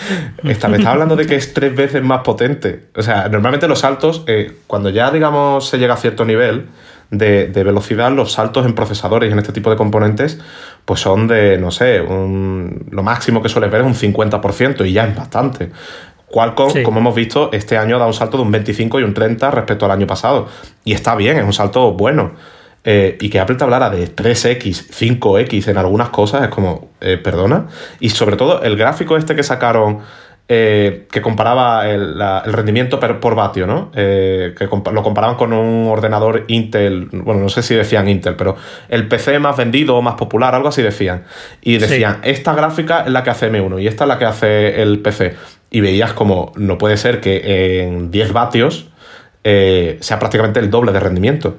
[0.69, 2.85] me está hablando de que es tres veces más potente.
[2.95, 6.67] O sea, normalmente los saltos, eh, cuando ya, digamos, se llega a cierto nivel
[7.09, 10.39] de, velocidad, los saltos en procesadores y en este tipo de componentes,
[10.85, 15.05] pues son de, no sé, lo máximo que suele ver es un 50% y ya
[15.05, 15.71] es bastante.
[16.27, 19.51] Qualcomm, como hemos visto, este año da un salto de un 25 y un 30
[19.51, 20.47] respecto al año pasado.
[20.83, 22.33] Y está bien, es un salto bueno.
[22.87, 27.17] Eh, y que Apple te hablara de 3X, 5X en algunas cosas, es como, eh,
[27.17, 27.65] perdona.
[27.99, 29.99] Y sobre todo el gráfico este que sacaron,
[30.47, 33.91] eh, que comparaba el, rendimiento por, vatio, ¿no?
[33.91, 38.55] que lo comparaban con un ordenador Intel, bueno, no sé si decían Intel, pero
[38.87, 41.23] el PC más vendido o más popular, algo así decían.
[41.63, 44.83] Y decían, esta gráfica es la que hace M1 y esta es la que hace
[44.83, 45.33] el PC.
[45.71, 48.91] Y veías como no puede ser que en 10 vatios
[49.43, 51.57] sea prácticamente el doble de rendimiento.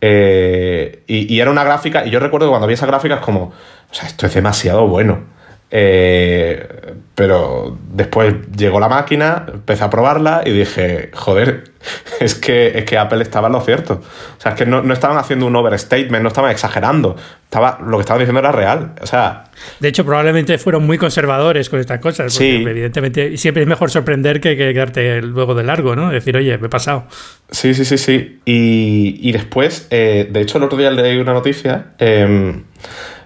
[0.00, 3.94] Eh, y, era una gráfica, y yo recuerdo cuando vi esa gráfica es como, o
[3.94, 5.39] sea, esto es demasiado bueno.
[5.72, 11.64] Eh, pero después llegó la máquina, empecé a probarla y dije, joder,
[12.20, 14.00] es que, es que Apple estaba en lo cierto.
[14.38, 17.16] O sea, es que no, no, estaban haciendo un overstatement, no estaban exagerando.
[17.44, 18.94] Estaba, lo que estaban diciendo era real.
[19.02, 19.44] O sea.
[19.80, 22.32] De hecho, probablemente fueron muy conservadores con estas cosas.
[22.32, 22.64] Porque sí.
[22.66, 26.10] evidentemente siempre es mejor sorprender que, que quedarte luego de largo, ¿no?
[26.10, 27.04] Decir, oye, me he pasado.
[27.50, 28.40] Sí, sí, sí, sí.
[28.44, 32.64] Y, y después, eh, de hecho, el otro día leí una noticia em,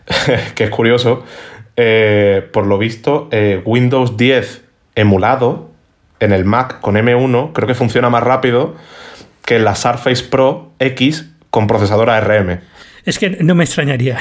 [0.55, 1.25] que es curioso
[1.77, 4.65] eh, por lo visto, eh, Windows 10
[4.95, 5.71] emulado
[6.21, 8.77] en el Mac con M1 creo que funciona más rápido
[9.45, 12.61] que la Surface Pro X con procesador ARM.
[13.05, 14.19] Es que no me extrañaría.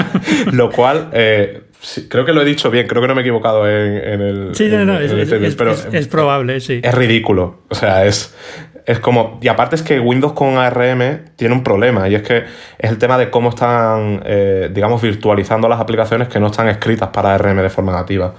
[0.52, 1.62] lo cual, eh,
[2.08, 4.54] creo que lo he dicho bien, creo que no me he equivocado en, el.
[4.54, 6.80] Sí, no, no, es, probable, sí.
[6.82, 7.62] Es ridículo.
[7.68, 8.34] O sea, es,
[8.90, 9.38] es como.
[9.40, 12.38] Y aparte es que Windows con ARM tiene un problema, y es que
[12.78, 17.10] es el tema de cómo están, eh, digamos, virtualizando las aplicaciones que no están escritas
[17.10, 18.34] para ARM de forma nativa.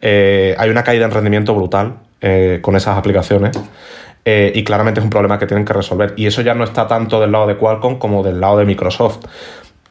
[0.00, 3.58] Eh, hay una caída en rendimiento brutal eh, con esas aplicaciones.
[4.26, 6.14] y claramente es un problema que tienen que resolver.
[6.16, 9.18] Y eso ya no está tanto del lado de Qualcomm como del lado de Microsoft.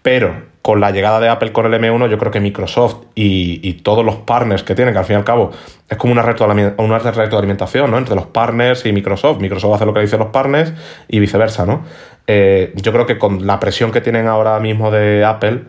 [0.04, 4.06] Pero con la llegada de Apple con el M1, yo creo que Microsoft y, todos
[4.06, 5.52] los partners que tienen, que al fin y al cabo
[5.90, 7.98] es como una retroalimentación ¿no?
[7.98, 9.42] entre los partners y Microsoft.
[9.42, 10.72] Microsoft hace lo que dicen los partners
[11.10, 11.66] y viceversa.
[11.66, 11.84] ¿no?
[12.28, 15.64] Eh, yo creo que con la presión que tienen ahora mismo de Apple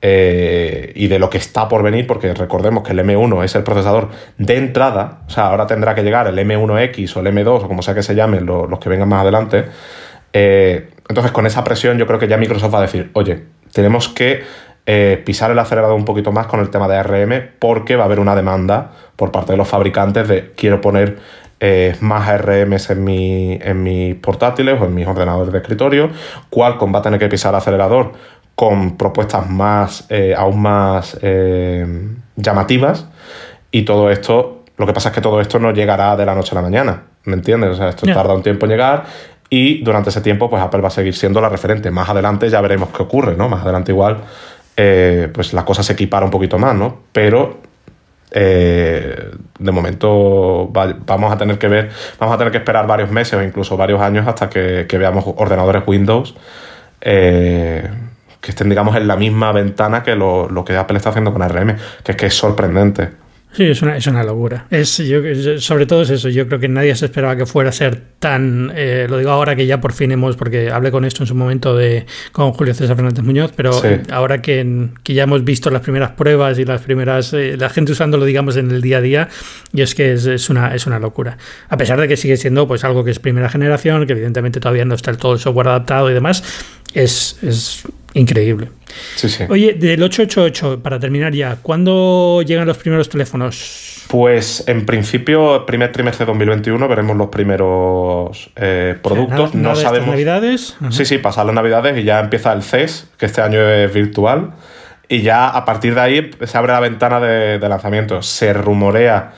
[0.00, 3.62] eh, y de lo que está por venir, porque recordemos que el M1 es el
[3.62, 4.08] procesador
[4.38, 7.82] de entrada, o sea, ahora tendrá que llegar el M1X o el M2 o como
[7.82, 9.66] sea que se llamen los, que vengan más adelante.
[10.32, 14.08] Eh, entonces, con esa presión, yo creo que ya Microsoft va a decir, oye, tenemos
[14.08, 14.42] que
[14.84, 18.06] eh, pisar el acelerador un poquito más con el tema de ARM porque va a
[18.06, 21.18] haber una demanda por parte de los fabricantes de quiero poner
[21.60, 26.10] eh, más ARMs en, mi, en mis portátiles o en mis ordenadores de escritorio.
[26.50, 28.12] Qualcomm va a tener que pisar el acelerador
[28.56, 31.16] con propuestas más, eh, aún más
[32.36, 33.06] llamativas
[33.70, 36.50] y todo esto, lo que pasa es que todo esto no llegará de la noche
[36.52, 37.70] a la mañana, ¿me entiendes?
[37.70, 39.04] O sea, esto tarda un tiempo en llegar
[39.54, 41.90] y durante ese tiempo, pues Apple va a seguir siendo la referente.
[41.90, 43.50] Más adelante ya veremos qué ocurre, ¿no?
[43.50, 44.16] Más adelante igual,
[44.78, 47.00] eh, pues la cosa se equipara un poquito más, ¿no?
[47.12, 47.58] Pero
[48.30, 53.34] eh, de momento vamos a tener que ver, vamos a tener que esperar varios meses
[53.34, 56.34] o incluso varios años hasta que, veamos ordenadores Windows
[57.02, 57.90] eh,
[58.40, 61.42] que estén, digamos, en la misma ventana que lo, lo, que Apple está haciendo con
[61.42, 63.21] ARM, que es que es sorprendente.
[63.54, 64.66] Sí, es una, es una locura.
[64.70, 65.20] Es, yo,
[65.58, 66.30] sobre todo es eso.
[66.30, 68.72] Yo creo que nadie se esperaba que fuera a ser tan.
[68.74, 70.36] Eh, lo digo ahora que ya por fin hemos.
[70.36, 73.72] Porque hablé con esto en su momento de con Julio César Fernández Muñoz, pero
[74.10, 77.34] ahora que, que, ya hemos visto las primeras pruebas y las primeras.
[77.34, 79.28] Eh, la gente usándolo, digamos, en el día a día,
[79.74, 81.36] y es que es, es, una, es una locura.
[81.68, 84.86] A pesar de que sigue siendo pues algo que es primera generación, que evidentemente todavía
[84.86, 86.42] no está todo el software adaptado y demás,
[86.94, 87.82] es, es
[88.14, 88.68] increíble.
[89.48, 94.04] Oye, del 888, para terminar ya, ¿cuándo llegan los primeros teléfonos?
[94.08, 99.54] Pues en principio, primer trimestre de 2021 veremos los primeros eh, productos.
[99.54, 100.08] no sabemos.
[100.08, 100.76] navidades?
[100.90, 104.52] Sí, sí, pasan las navidades y ya empieza el CES, que este año es virtual.
[105.08, 108.22] Y ya a partir de ahí se abre la ventana de, lanzamiento.
[108.22, 109.32] Se rumorea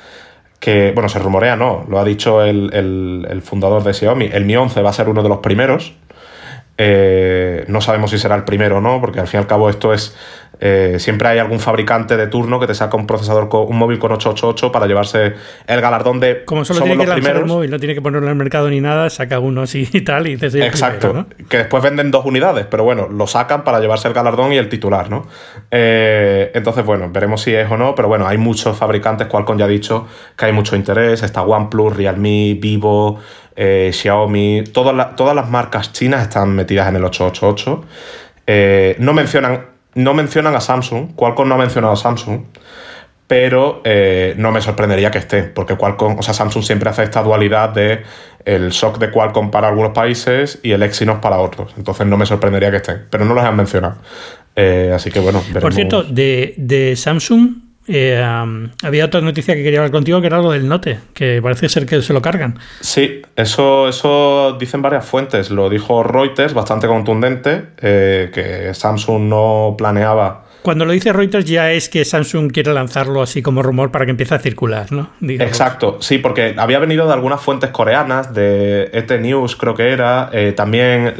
[0.61, 4.30] que, bueno, se rumorea, no, lo ha dicho el, el fundador de Xiaomi.
[4.32, 5.94] El Mi 11 va a ser uno de los primeros.
[6.77, 9.70] Eh, no sabemos si será el primero o no, porque al fin y al cabo
[9.70, 10.16] esto es
[10.61, 13.99] eh, siempre hay algún fabricante de turno que te saca un procesador, con, un móvil
[13.99, 15.35] con 888 para llevarse
[15.66, 16.45] el galardón de.
[16.45, 18.81] Como solo tiene que lanzar el móvil, no tiene que ponerlo en el mercado ni
[18.81, 20.55] nada, saca uno así y tal, y dices.
[20.55, 21.27] Exacto.
[21.49, 24.68] Que después venden dos unidades, pero bueno, lo sacan para llevarse el galardón y el
[24.68, 25.27] titular, ¿no?
[25.70, 29.64] Eh, entonces, bueno, veremos si es o no, pero bueno, hay muchos fabricantes, Qualcomm ya
[29.64, 30.07] ha dicho
[30.37, 31.22] que hay mucho interés.
[31.22, 33.20] Está OnePlus, Realme, Vivo,
[33.57, 37.84] eh, Xiaomi, todas, todas las marcas chinas están metidas en el 888.
[38.98, 42.42] no mencionan no mencionan a Samsung, Qualcomm no ha mencionado a Samsung,
[43.26, 47.22] pero eh, no me sorprendería que esté, porque Qualcomm, o sea, Samsung siempre hace esta
[47.22, 48.02] dualidad de
[48.44, 51.72] el shock de Qualcomm para algunos países y el Exynos para otros.
[51.78, 53.96] Entonces no me sorprendería que estén, pero no los han mencionado.
[54.57, 55.42] Eh, así que bueno.
[55.61, 58.22] Por cierto, de, de Samsung, eh,
[58.82, 61.87] había otra noticia que quería hablar contigo que era lo del Note, que parece ser
[61.87, 62.59] que se lo cargan.
[62.80, 65.51] Sí, eso, eso dicen varias fuentes.
[65.51, 70.45] Lo dijo Reuters, bastante contundente, eh, que Samsung no planeaba.
[70.62, 74.12] Cuando lo dice Reuters ya es que Samsung quiere lanzarlo así como rumor para que
[74.12, 75.11] empiece a circular, ¿no?
[75.20, 80.30] Exacto, sí, porque había venido de algunas fuentes coreanas, de ET News creo que era,
[80.32, 81.14] eh, también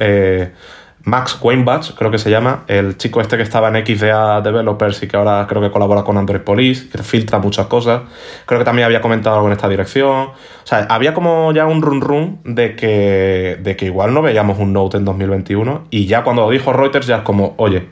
[1.05, 5.07] Max Weinbach, creo que se llama, el chico este que estaba en XDA Developers y
[5.07, 8.03] que ahora creo que colabora con Android Police, que filtra muchas cosas.
[8.47, 10.29] Creo que también había comentado algo en esta dirección.
[10.29, 14.59] O sea, había como ya un run run de que, de que igual no veíamos
[14.59, 17.89] un Note en 2021 y ya cuando lo dijo Reuters ya es como, oye,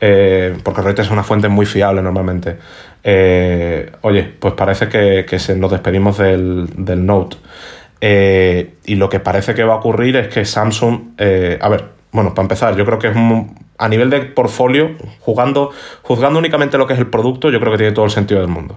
[0.00, 2.58] eh, porque Reuters es una fuente muy fiable normalmente.
[3.02, 6.68] Eh, oye, pues parece que, se, nos despedimos del,
[7.06, 7.38] Note.
[8.00, 11.20] Eh, y lo que parece que va a ocurrir es que Samsung,
[11.60, 13.16] a ver, bueno, para empezar, yo creo que es
[13.78, 15.70] a nivel de portfolio, jugando,
[16.02, 18.48] juzgando únicamente lo que es el producto, yo creo que tiene todo el sentido del
[18.48, 18.74] mundo.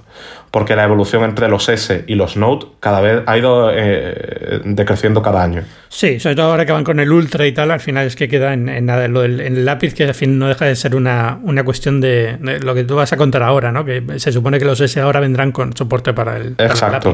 [0.52, 5.22] Porque la evolución entre los S y los Note cada vez ha ido eh, decreciendo
[5.22, 5.64] cada año.
[5.90, 8.28] Sí, sobre todo ahora que van con el Ultra y tal, al final es que
[8.28, 9.08] queda en, nada.
[9.08, 12.38] Lo del, en el lápiz, que al fin no deja de ser una, cuestión de,
[12.62, 13.86] lo que tú vas a contar ahora, ¿no?
[13.86, 17.14] Que se supone que los S ahora vendrán con soporte para el, exacto,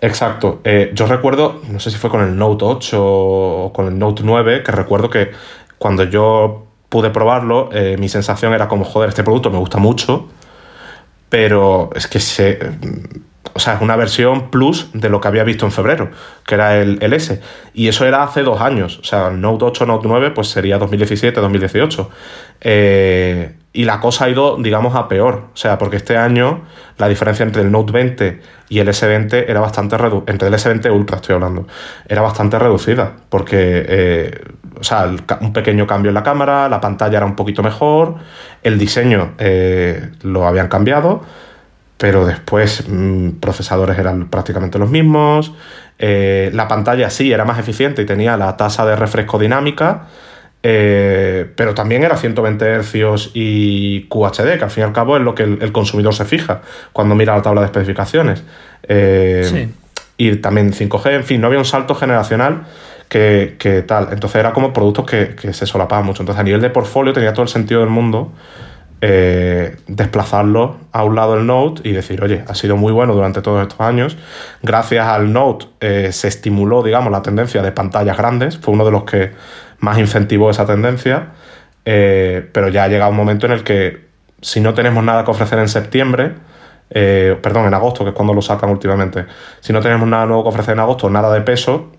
[0.00, 0.60] Exacto.
[0.64, 4.22] Eh, yo recuerdo, no sé si fue con el Note 8 o con el Note
[4.24, 5.30] 9, que recuerdo que
[5.78, 10.28] cuando yo pude probarlo, eh, mi sensación era como, joder, este producto me gusta mucho,
[11.30, 12.58] pero es que se...
[13.52, 16.10] O sea, es una versión plus de lo que había visto en febrero,
[16.46, 17.40] que era el, S.
[17.74, 18.98] Y eso era hace dos años.
[19.00, 22.10] O sea, Note 8, Note 9, pues sería 2017, 2018.
[22.60, 25.44] Eh, y la cosa ha ido, digamos, a peor.
[25.54, 26.62] O sea, porque este año
[26.98, 30.32] la diferencia entre el Note 20 y el S20 era bastante reducida.
[30.32, 31.66] Entre el S20 Ultra estoy hablando.
[32.08, 33.12] Era bastante reducida.
[33.28, 34.44] Porque, eh,
[34.78, 35.08] o sea,
[35.40, 38.16] un pequeño cambio en la cámara, la pantalla era un poquito mejor,
[38.62, 41.22] el diseño eh, lo habían cambiado,
[41.96, 45.52] pero después mm, procesadores eran prácticamente los mismos.
[45.98, 50.08] Eh, la pantalla sí era más eficiente y tenía la tasa de refresco dinámica
[50.62, 55.22] eh, pero también era 120 Hz y QHD, que al fin y al cabo es
[55.22, 56.60] lo que el, consumidor se fija
[56.92, 58.42] cuando mira la tabla de especificaciones.
[58.82, 59.68] Eh,
[60.16, 62.64] y también 5G, en fin, no había un salto generacional
[63.08, 64.08] que, tal.
[64.12, 66.22] Entonces era como productos que, se solapaban mucho.
[66.22, 68.32] Entonces a nivel de portfolio tenía todo el sentido del mundo
[69.00, 73.42] eh, desplazarlo a un lado del Note y decir, oye, ha sido muy bueno durante
[73.42, 74.16] todos estos años.
[74.62, 75.66] Gracias al Note
[76.12, 78.58] se estimuló, digamos, la tendencia de pantallas grandes.
[78.58, 79.32] Fue uno de los que
[79.80, 81.30] más incentivó esa tendencia,
[81.84, 84.08] eh, pero ya ha llegado un momento en el que
[84.40, 86.34] si no tenemos nada que ofrecer en septiembre,
[86.90, 89.26] eh, perdón, en agosto, que es cuando lo sacan últimamente,
[89.60, 91.92] si no tenemos nada nuevo que ofrecer en agosto, nada de peso,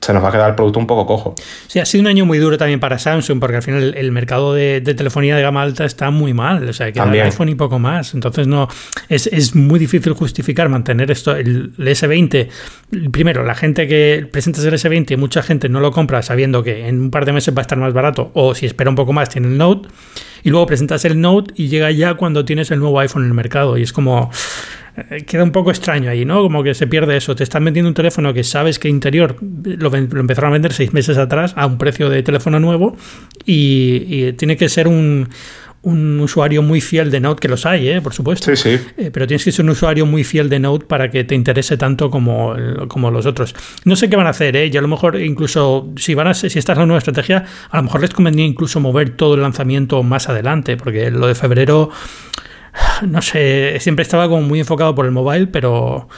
[0.00, 1.34] se nos va a quedar el producto un poco cojo.
[1.66, 4.52] Sí, ha sido un año muy duro también para Samsung, porque al final el, mercado
[4.52, 6.68] de, telefonía de gama alta está muy mal.
[6.68, 8.12] O sea, que el iPhone y poco más.
[8.14, 8.68] Entonces, no
[9.08, 11.34] es, muy difícil justificar mantener esto.
[11.34, 12.48] El, S20,
[13.10, 16.86] primero, la gente que presentas el S20 y mucha gente no lo compra sabiendo que
[16.86, 19.12] en un par de meses va a estar más barato, o si espera un poco
[19.12, 19.88] más, tiene el Note.
[20.42, 23.34] Y luego presentas el Note y llega ya cuando tienes el nuevo iPhone en el
[23.34, 23.78] mercado.
[23.78, 24.30] Y es como
[25.26, 26.42] queda un poco extraño ahí, ¿no?
[26.42, 27.34] Como que se pierde eso.
[27.34, 30.92] Te están vendiendo un teléfono que sabes que interior lo, lo empezaron a vender seis
[30.92, 32.96] meses atrás a un precio de teléfono nuevo
[33.44, 35.28] y tiene que ser un
[35.84, 38.00] un usuario muy fiel de Note, que los hay, ¿eh?
[38.00, 38.54] por supuesto.
[38.56, 38.86] Sí, sí.
[38.96, 41.76] Eh, pero tienes que ser un usuario muy fiel de Note para que te interese
[41.76, 42.54] tanto como,
[42.88, 43.54] como los otros.
[43.84, 44.70] No sé qué van a hacer, ¿eh?
[44.72, 47.76] Y a lo mejor incluso, si van a si esta es la nueva estrategia, a
[47.76, 51.90] lo mejor les convendría incluso mover todo el lanzamiento más adelante, porque lo de febrero,
[53.06, 56.08] no sé, siempre estaba como muy enfocado por el mobile, pero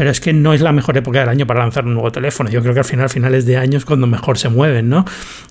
[0.00, 2.48] pero es que no es la mejor época del año para lanzar un nuevo teléfono.
[2.48, 5.04] Yo creo que al final, finales de año es cuando mejor se mueven, ¿no?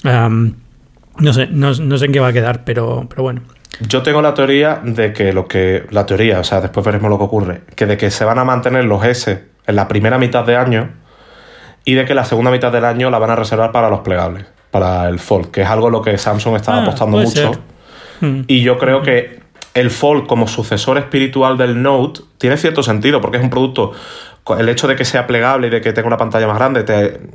[0.03, 3.41] no sé, no, no, sé en qué va a quedar, pero, pero bueno.
[3.87, 5.85] Yo tengo la teoría de que lo que.
[5.91, 7.61] La teoría, o sea, después veremos lo que ocurre.
[7.75, 10.89] Que de que se van a mantener los S en la primera mitad de año
[11.85, 14.45] y de que la segunda mitad del año la van a reservar para los plegables,
[14.71, 17.51] para el Fold, que es algo lo que Samsung está ah, apostando mucho.
[18.19, 18.41] Hmm.
[18.47, 19.38] Y yo creo que
[19.73, 23.93] el Fold como sucesor espiritual del Note tiene cierto sentido, porque es un producto
[24.57, 26.83] el hecho de que sea plegable y de que tenga una pantalla más grande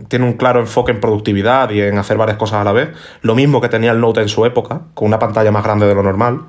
[0.09, 2.91] tiene un claro enfoque en productividad y en hacer varias cosas a la vez.
[3.23, 5.95] Lo mismo que tenía el Note en su época, con una pantalla más grande de
[5.95, 6.41] lo normal.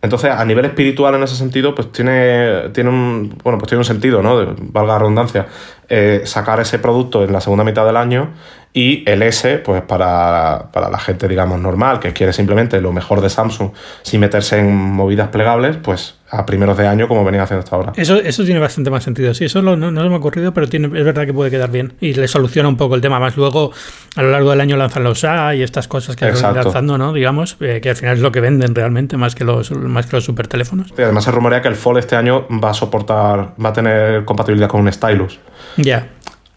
[0.00, 3.36] Entonces, a nivel espiritual en ese sentido, pues tiene, tiene un.
[3.42, 4.54] Bueno, pues tiene un sentido, ¿no?
[4.72, 5.46] valga la redundancia.
[5.90, 8.34] Eh, sacar ese producto en la segunda mitad del año
[8.74, 13.20] y el S, pues para, para, la gente, digamos, normal, que quiere simplemente lo mejor
[13.22, 13.70] de Samsung
[14.02, 17.92] sin meterse en movidas plegables, pues a primeros de año como venía haciendo hasta ahora.
[17.96, 19.32] Eso, eso tiene bastante más sentido.
[19.32, 21.70] Sí, eso no, no, se me ha ocurrido, pero tiene, es verdad que puede quedar
[21.70, 21.94] bien.
[22.00, 23.18] Y le soluciona un poco el tema.
[23.18, 23.72] Más luego,
[24.14, 27.14] a lo largo del año lanzan los A y estas cosas que están lanzando, ¿no?
[27.14, 30.16] Digamos, eh, que al final es lo que venden realmente, más que los, más que
[30.16, 30.92] los super teléfonos.
[30.96, 34.26] Y además se rumorea que el Fold este año va a soportar, va a tener
[34.26, 35.40] compatibilidad con un stylus.
[35.78, 36.08] Ya.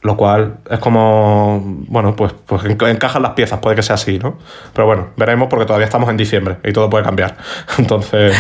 [0.02, 4.38] Lo cual es como, bueno, pues, pues encajan las piezas, puede que sea así, ¿no?
[4.74, 7.38] Pero bueno, veremos porque todavía estamos en diciembre y todo puede cambiar.
[7.78, 8.36] Entonces...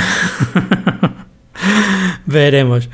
[2.25, 2.89] veremos.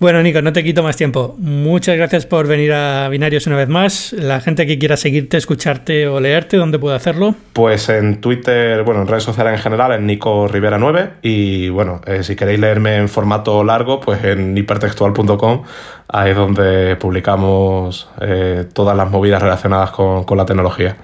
[0.00, 1.34] Bueno, Nico, no te quito más tiempo.
[1.38, 4.12] Muchas gracias por venir a Binarios una vez más.
[4.12, 7.34] La gente que quiera seguirte, escucharte o leerte, ¿dónde puede hacerlo?
[7.52, 11.14] Pues en Twitter, bueno, en redes sociales en general, en Nico Rivera 9.
[11.22, 15.64] Y bueno, eh, si queréis leerme en formato largo, pues en hipertextual.com,
[16.06, 20.96] ahí es donde publicamos eh, todas las movidas relacionadas con, con la tecnología.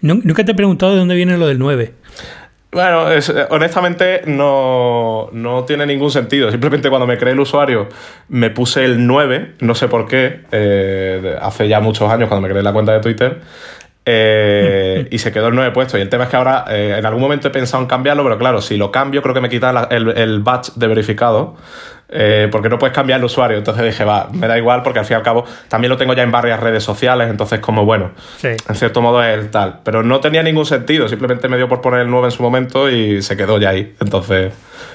[0.00, 1.94] Nunca te he preguntado de dónde viene lo del 9.
[2.72, 3.04] Bueno,
[3.50, 5.28] honestamente no,
[5.66, 6.50] tiene ningún sentido.
[6.50, 7.86] Simplemente cuando me creé el usuario
[8.28, 12.50] me puse el 9, no sé por qué, eh, hace ya muchos años cuando me
[12.50, 13.40] creé la cuenta de Twitter.
[14.06, 15.98] Eh, y se quedó el 9 puesto.
[15.98, 18.38] Y el tema es que ahora eh, en algún momento he pensado en cambiarlo, pero
[18.38, 21.56] claro, si lo cambio creo que me quita el, el batch de verificado.
[22.14, 23.56] Eh, porque no puedes cambiar el usuario.
[23.56, 26.12] Entonces dije, va, me da igual porque al fin y al cabo también lo tengo
[26.12, 28.10] ya en varias redes sociales, entonces como bueno,
[28.42, 29.80] en cierto modo es el tal.
[29.82, 32.90] Pero no tenía ningún sentido, simplemente me dio por poner el 9 en su momento
[32.90, 33.94] y se quedó ya ahí.
[33.98, 34.52] Entonces,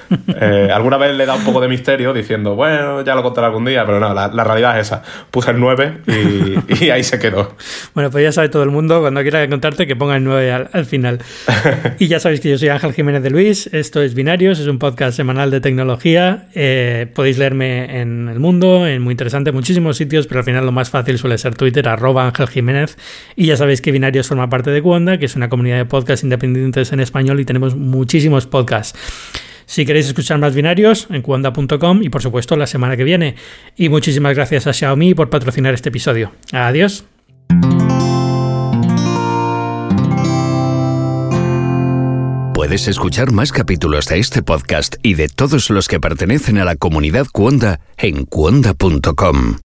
[0.40, 3.64] eh, alguna vez le da un poco de misterio diciendo, bueno, ya lo contaré algún
[3.64, 5.02] día, pero no, la, realidad es esa.
[5.30, 5.98] Puse el 9
[6.80, 7.56] y, ahí se quedó.
[7.94, 10.84] Bueno, pues ya sabe todo el mundo, cuando quiera contarte, que ponga el 9 al,
[10.84, 11.20] final.
[11.98, 14.78] y ya sabéis que yo soy Ángel Jiménez de Luis, esto es Binarios, es un
[14.78, 16.48] podcast semanal de tecnología.
[16.54, 20.72] Eh, podéis leerme en El Mundo, en muy interesante, muchísimos sitios, pero al final lo
[20.72, 22.96] más fácil suele ser Twitter, arroba Ángel Jiménez.
[23.36, 26.24] Y ya sabéis que Binarios forma parte de Cuonda, que es una comunidad de podcasts
[26.24, 28.98] independientes en español y tenemos muchísimos podcasts.
[29.68, 33.34] Si queréis escuchar más binarios, en cuonda.com y por supuesto la semana que viene.
[33.76, 36.32] Y muchísimas gracias a Xiaomi por patrocinar este episodio.
[36.52, 37.04] Adiós.
[42.54, 46.76] Puedes escuchar más capítulos de este podcast y de todos los que pertenecen a la
[46.76, 49.58] comunidad Cuonda en cuonda.com.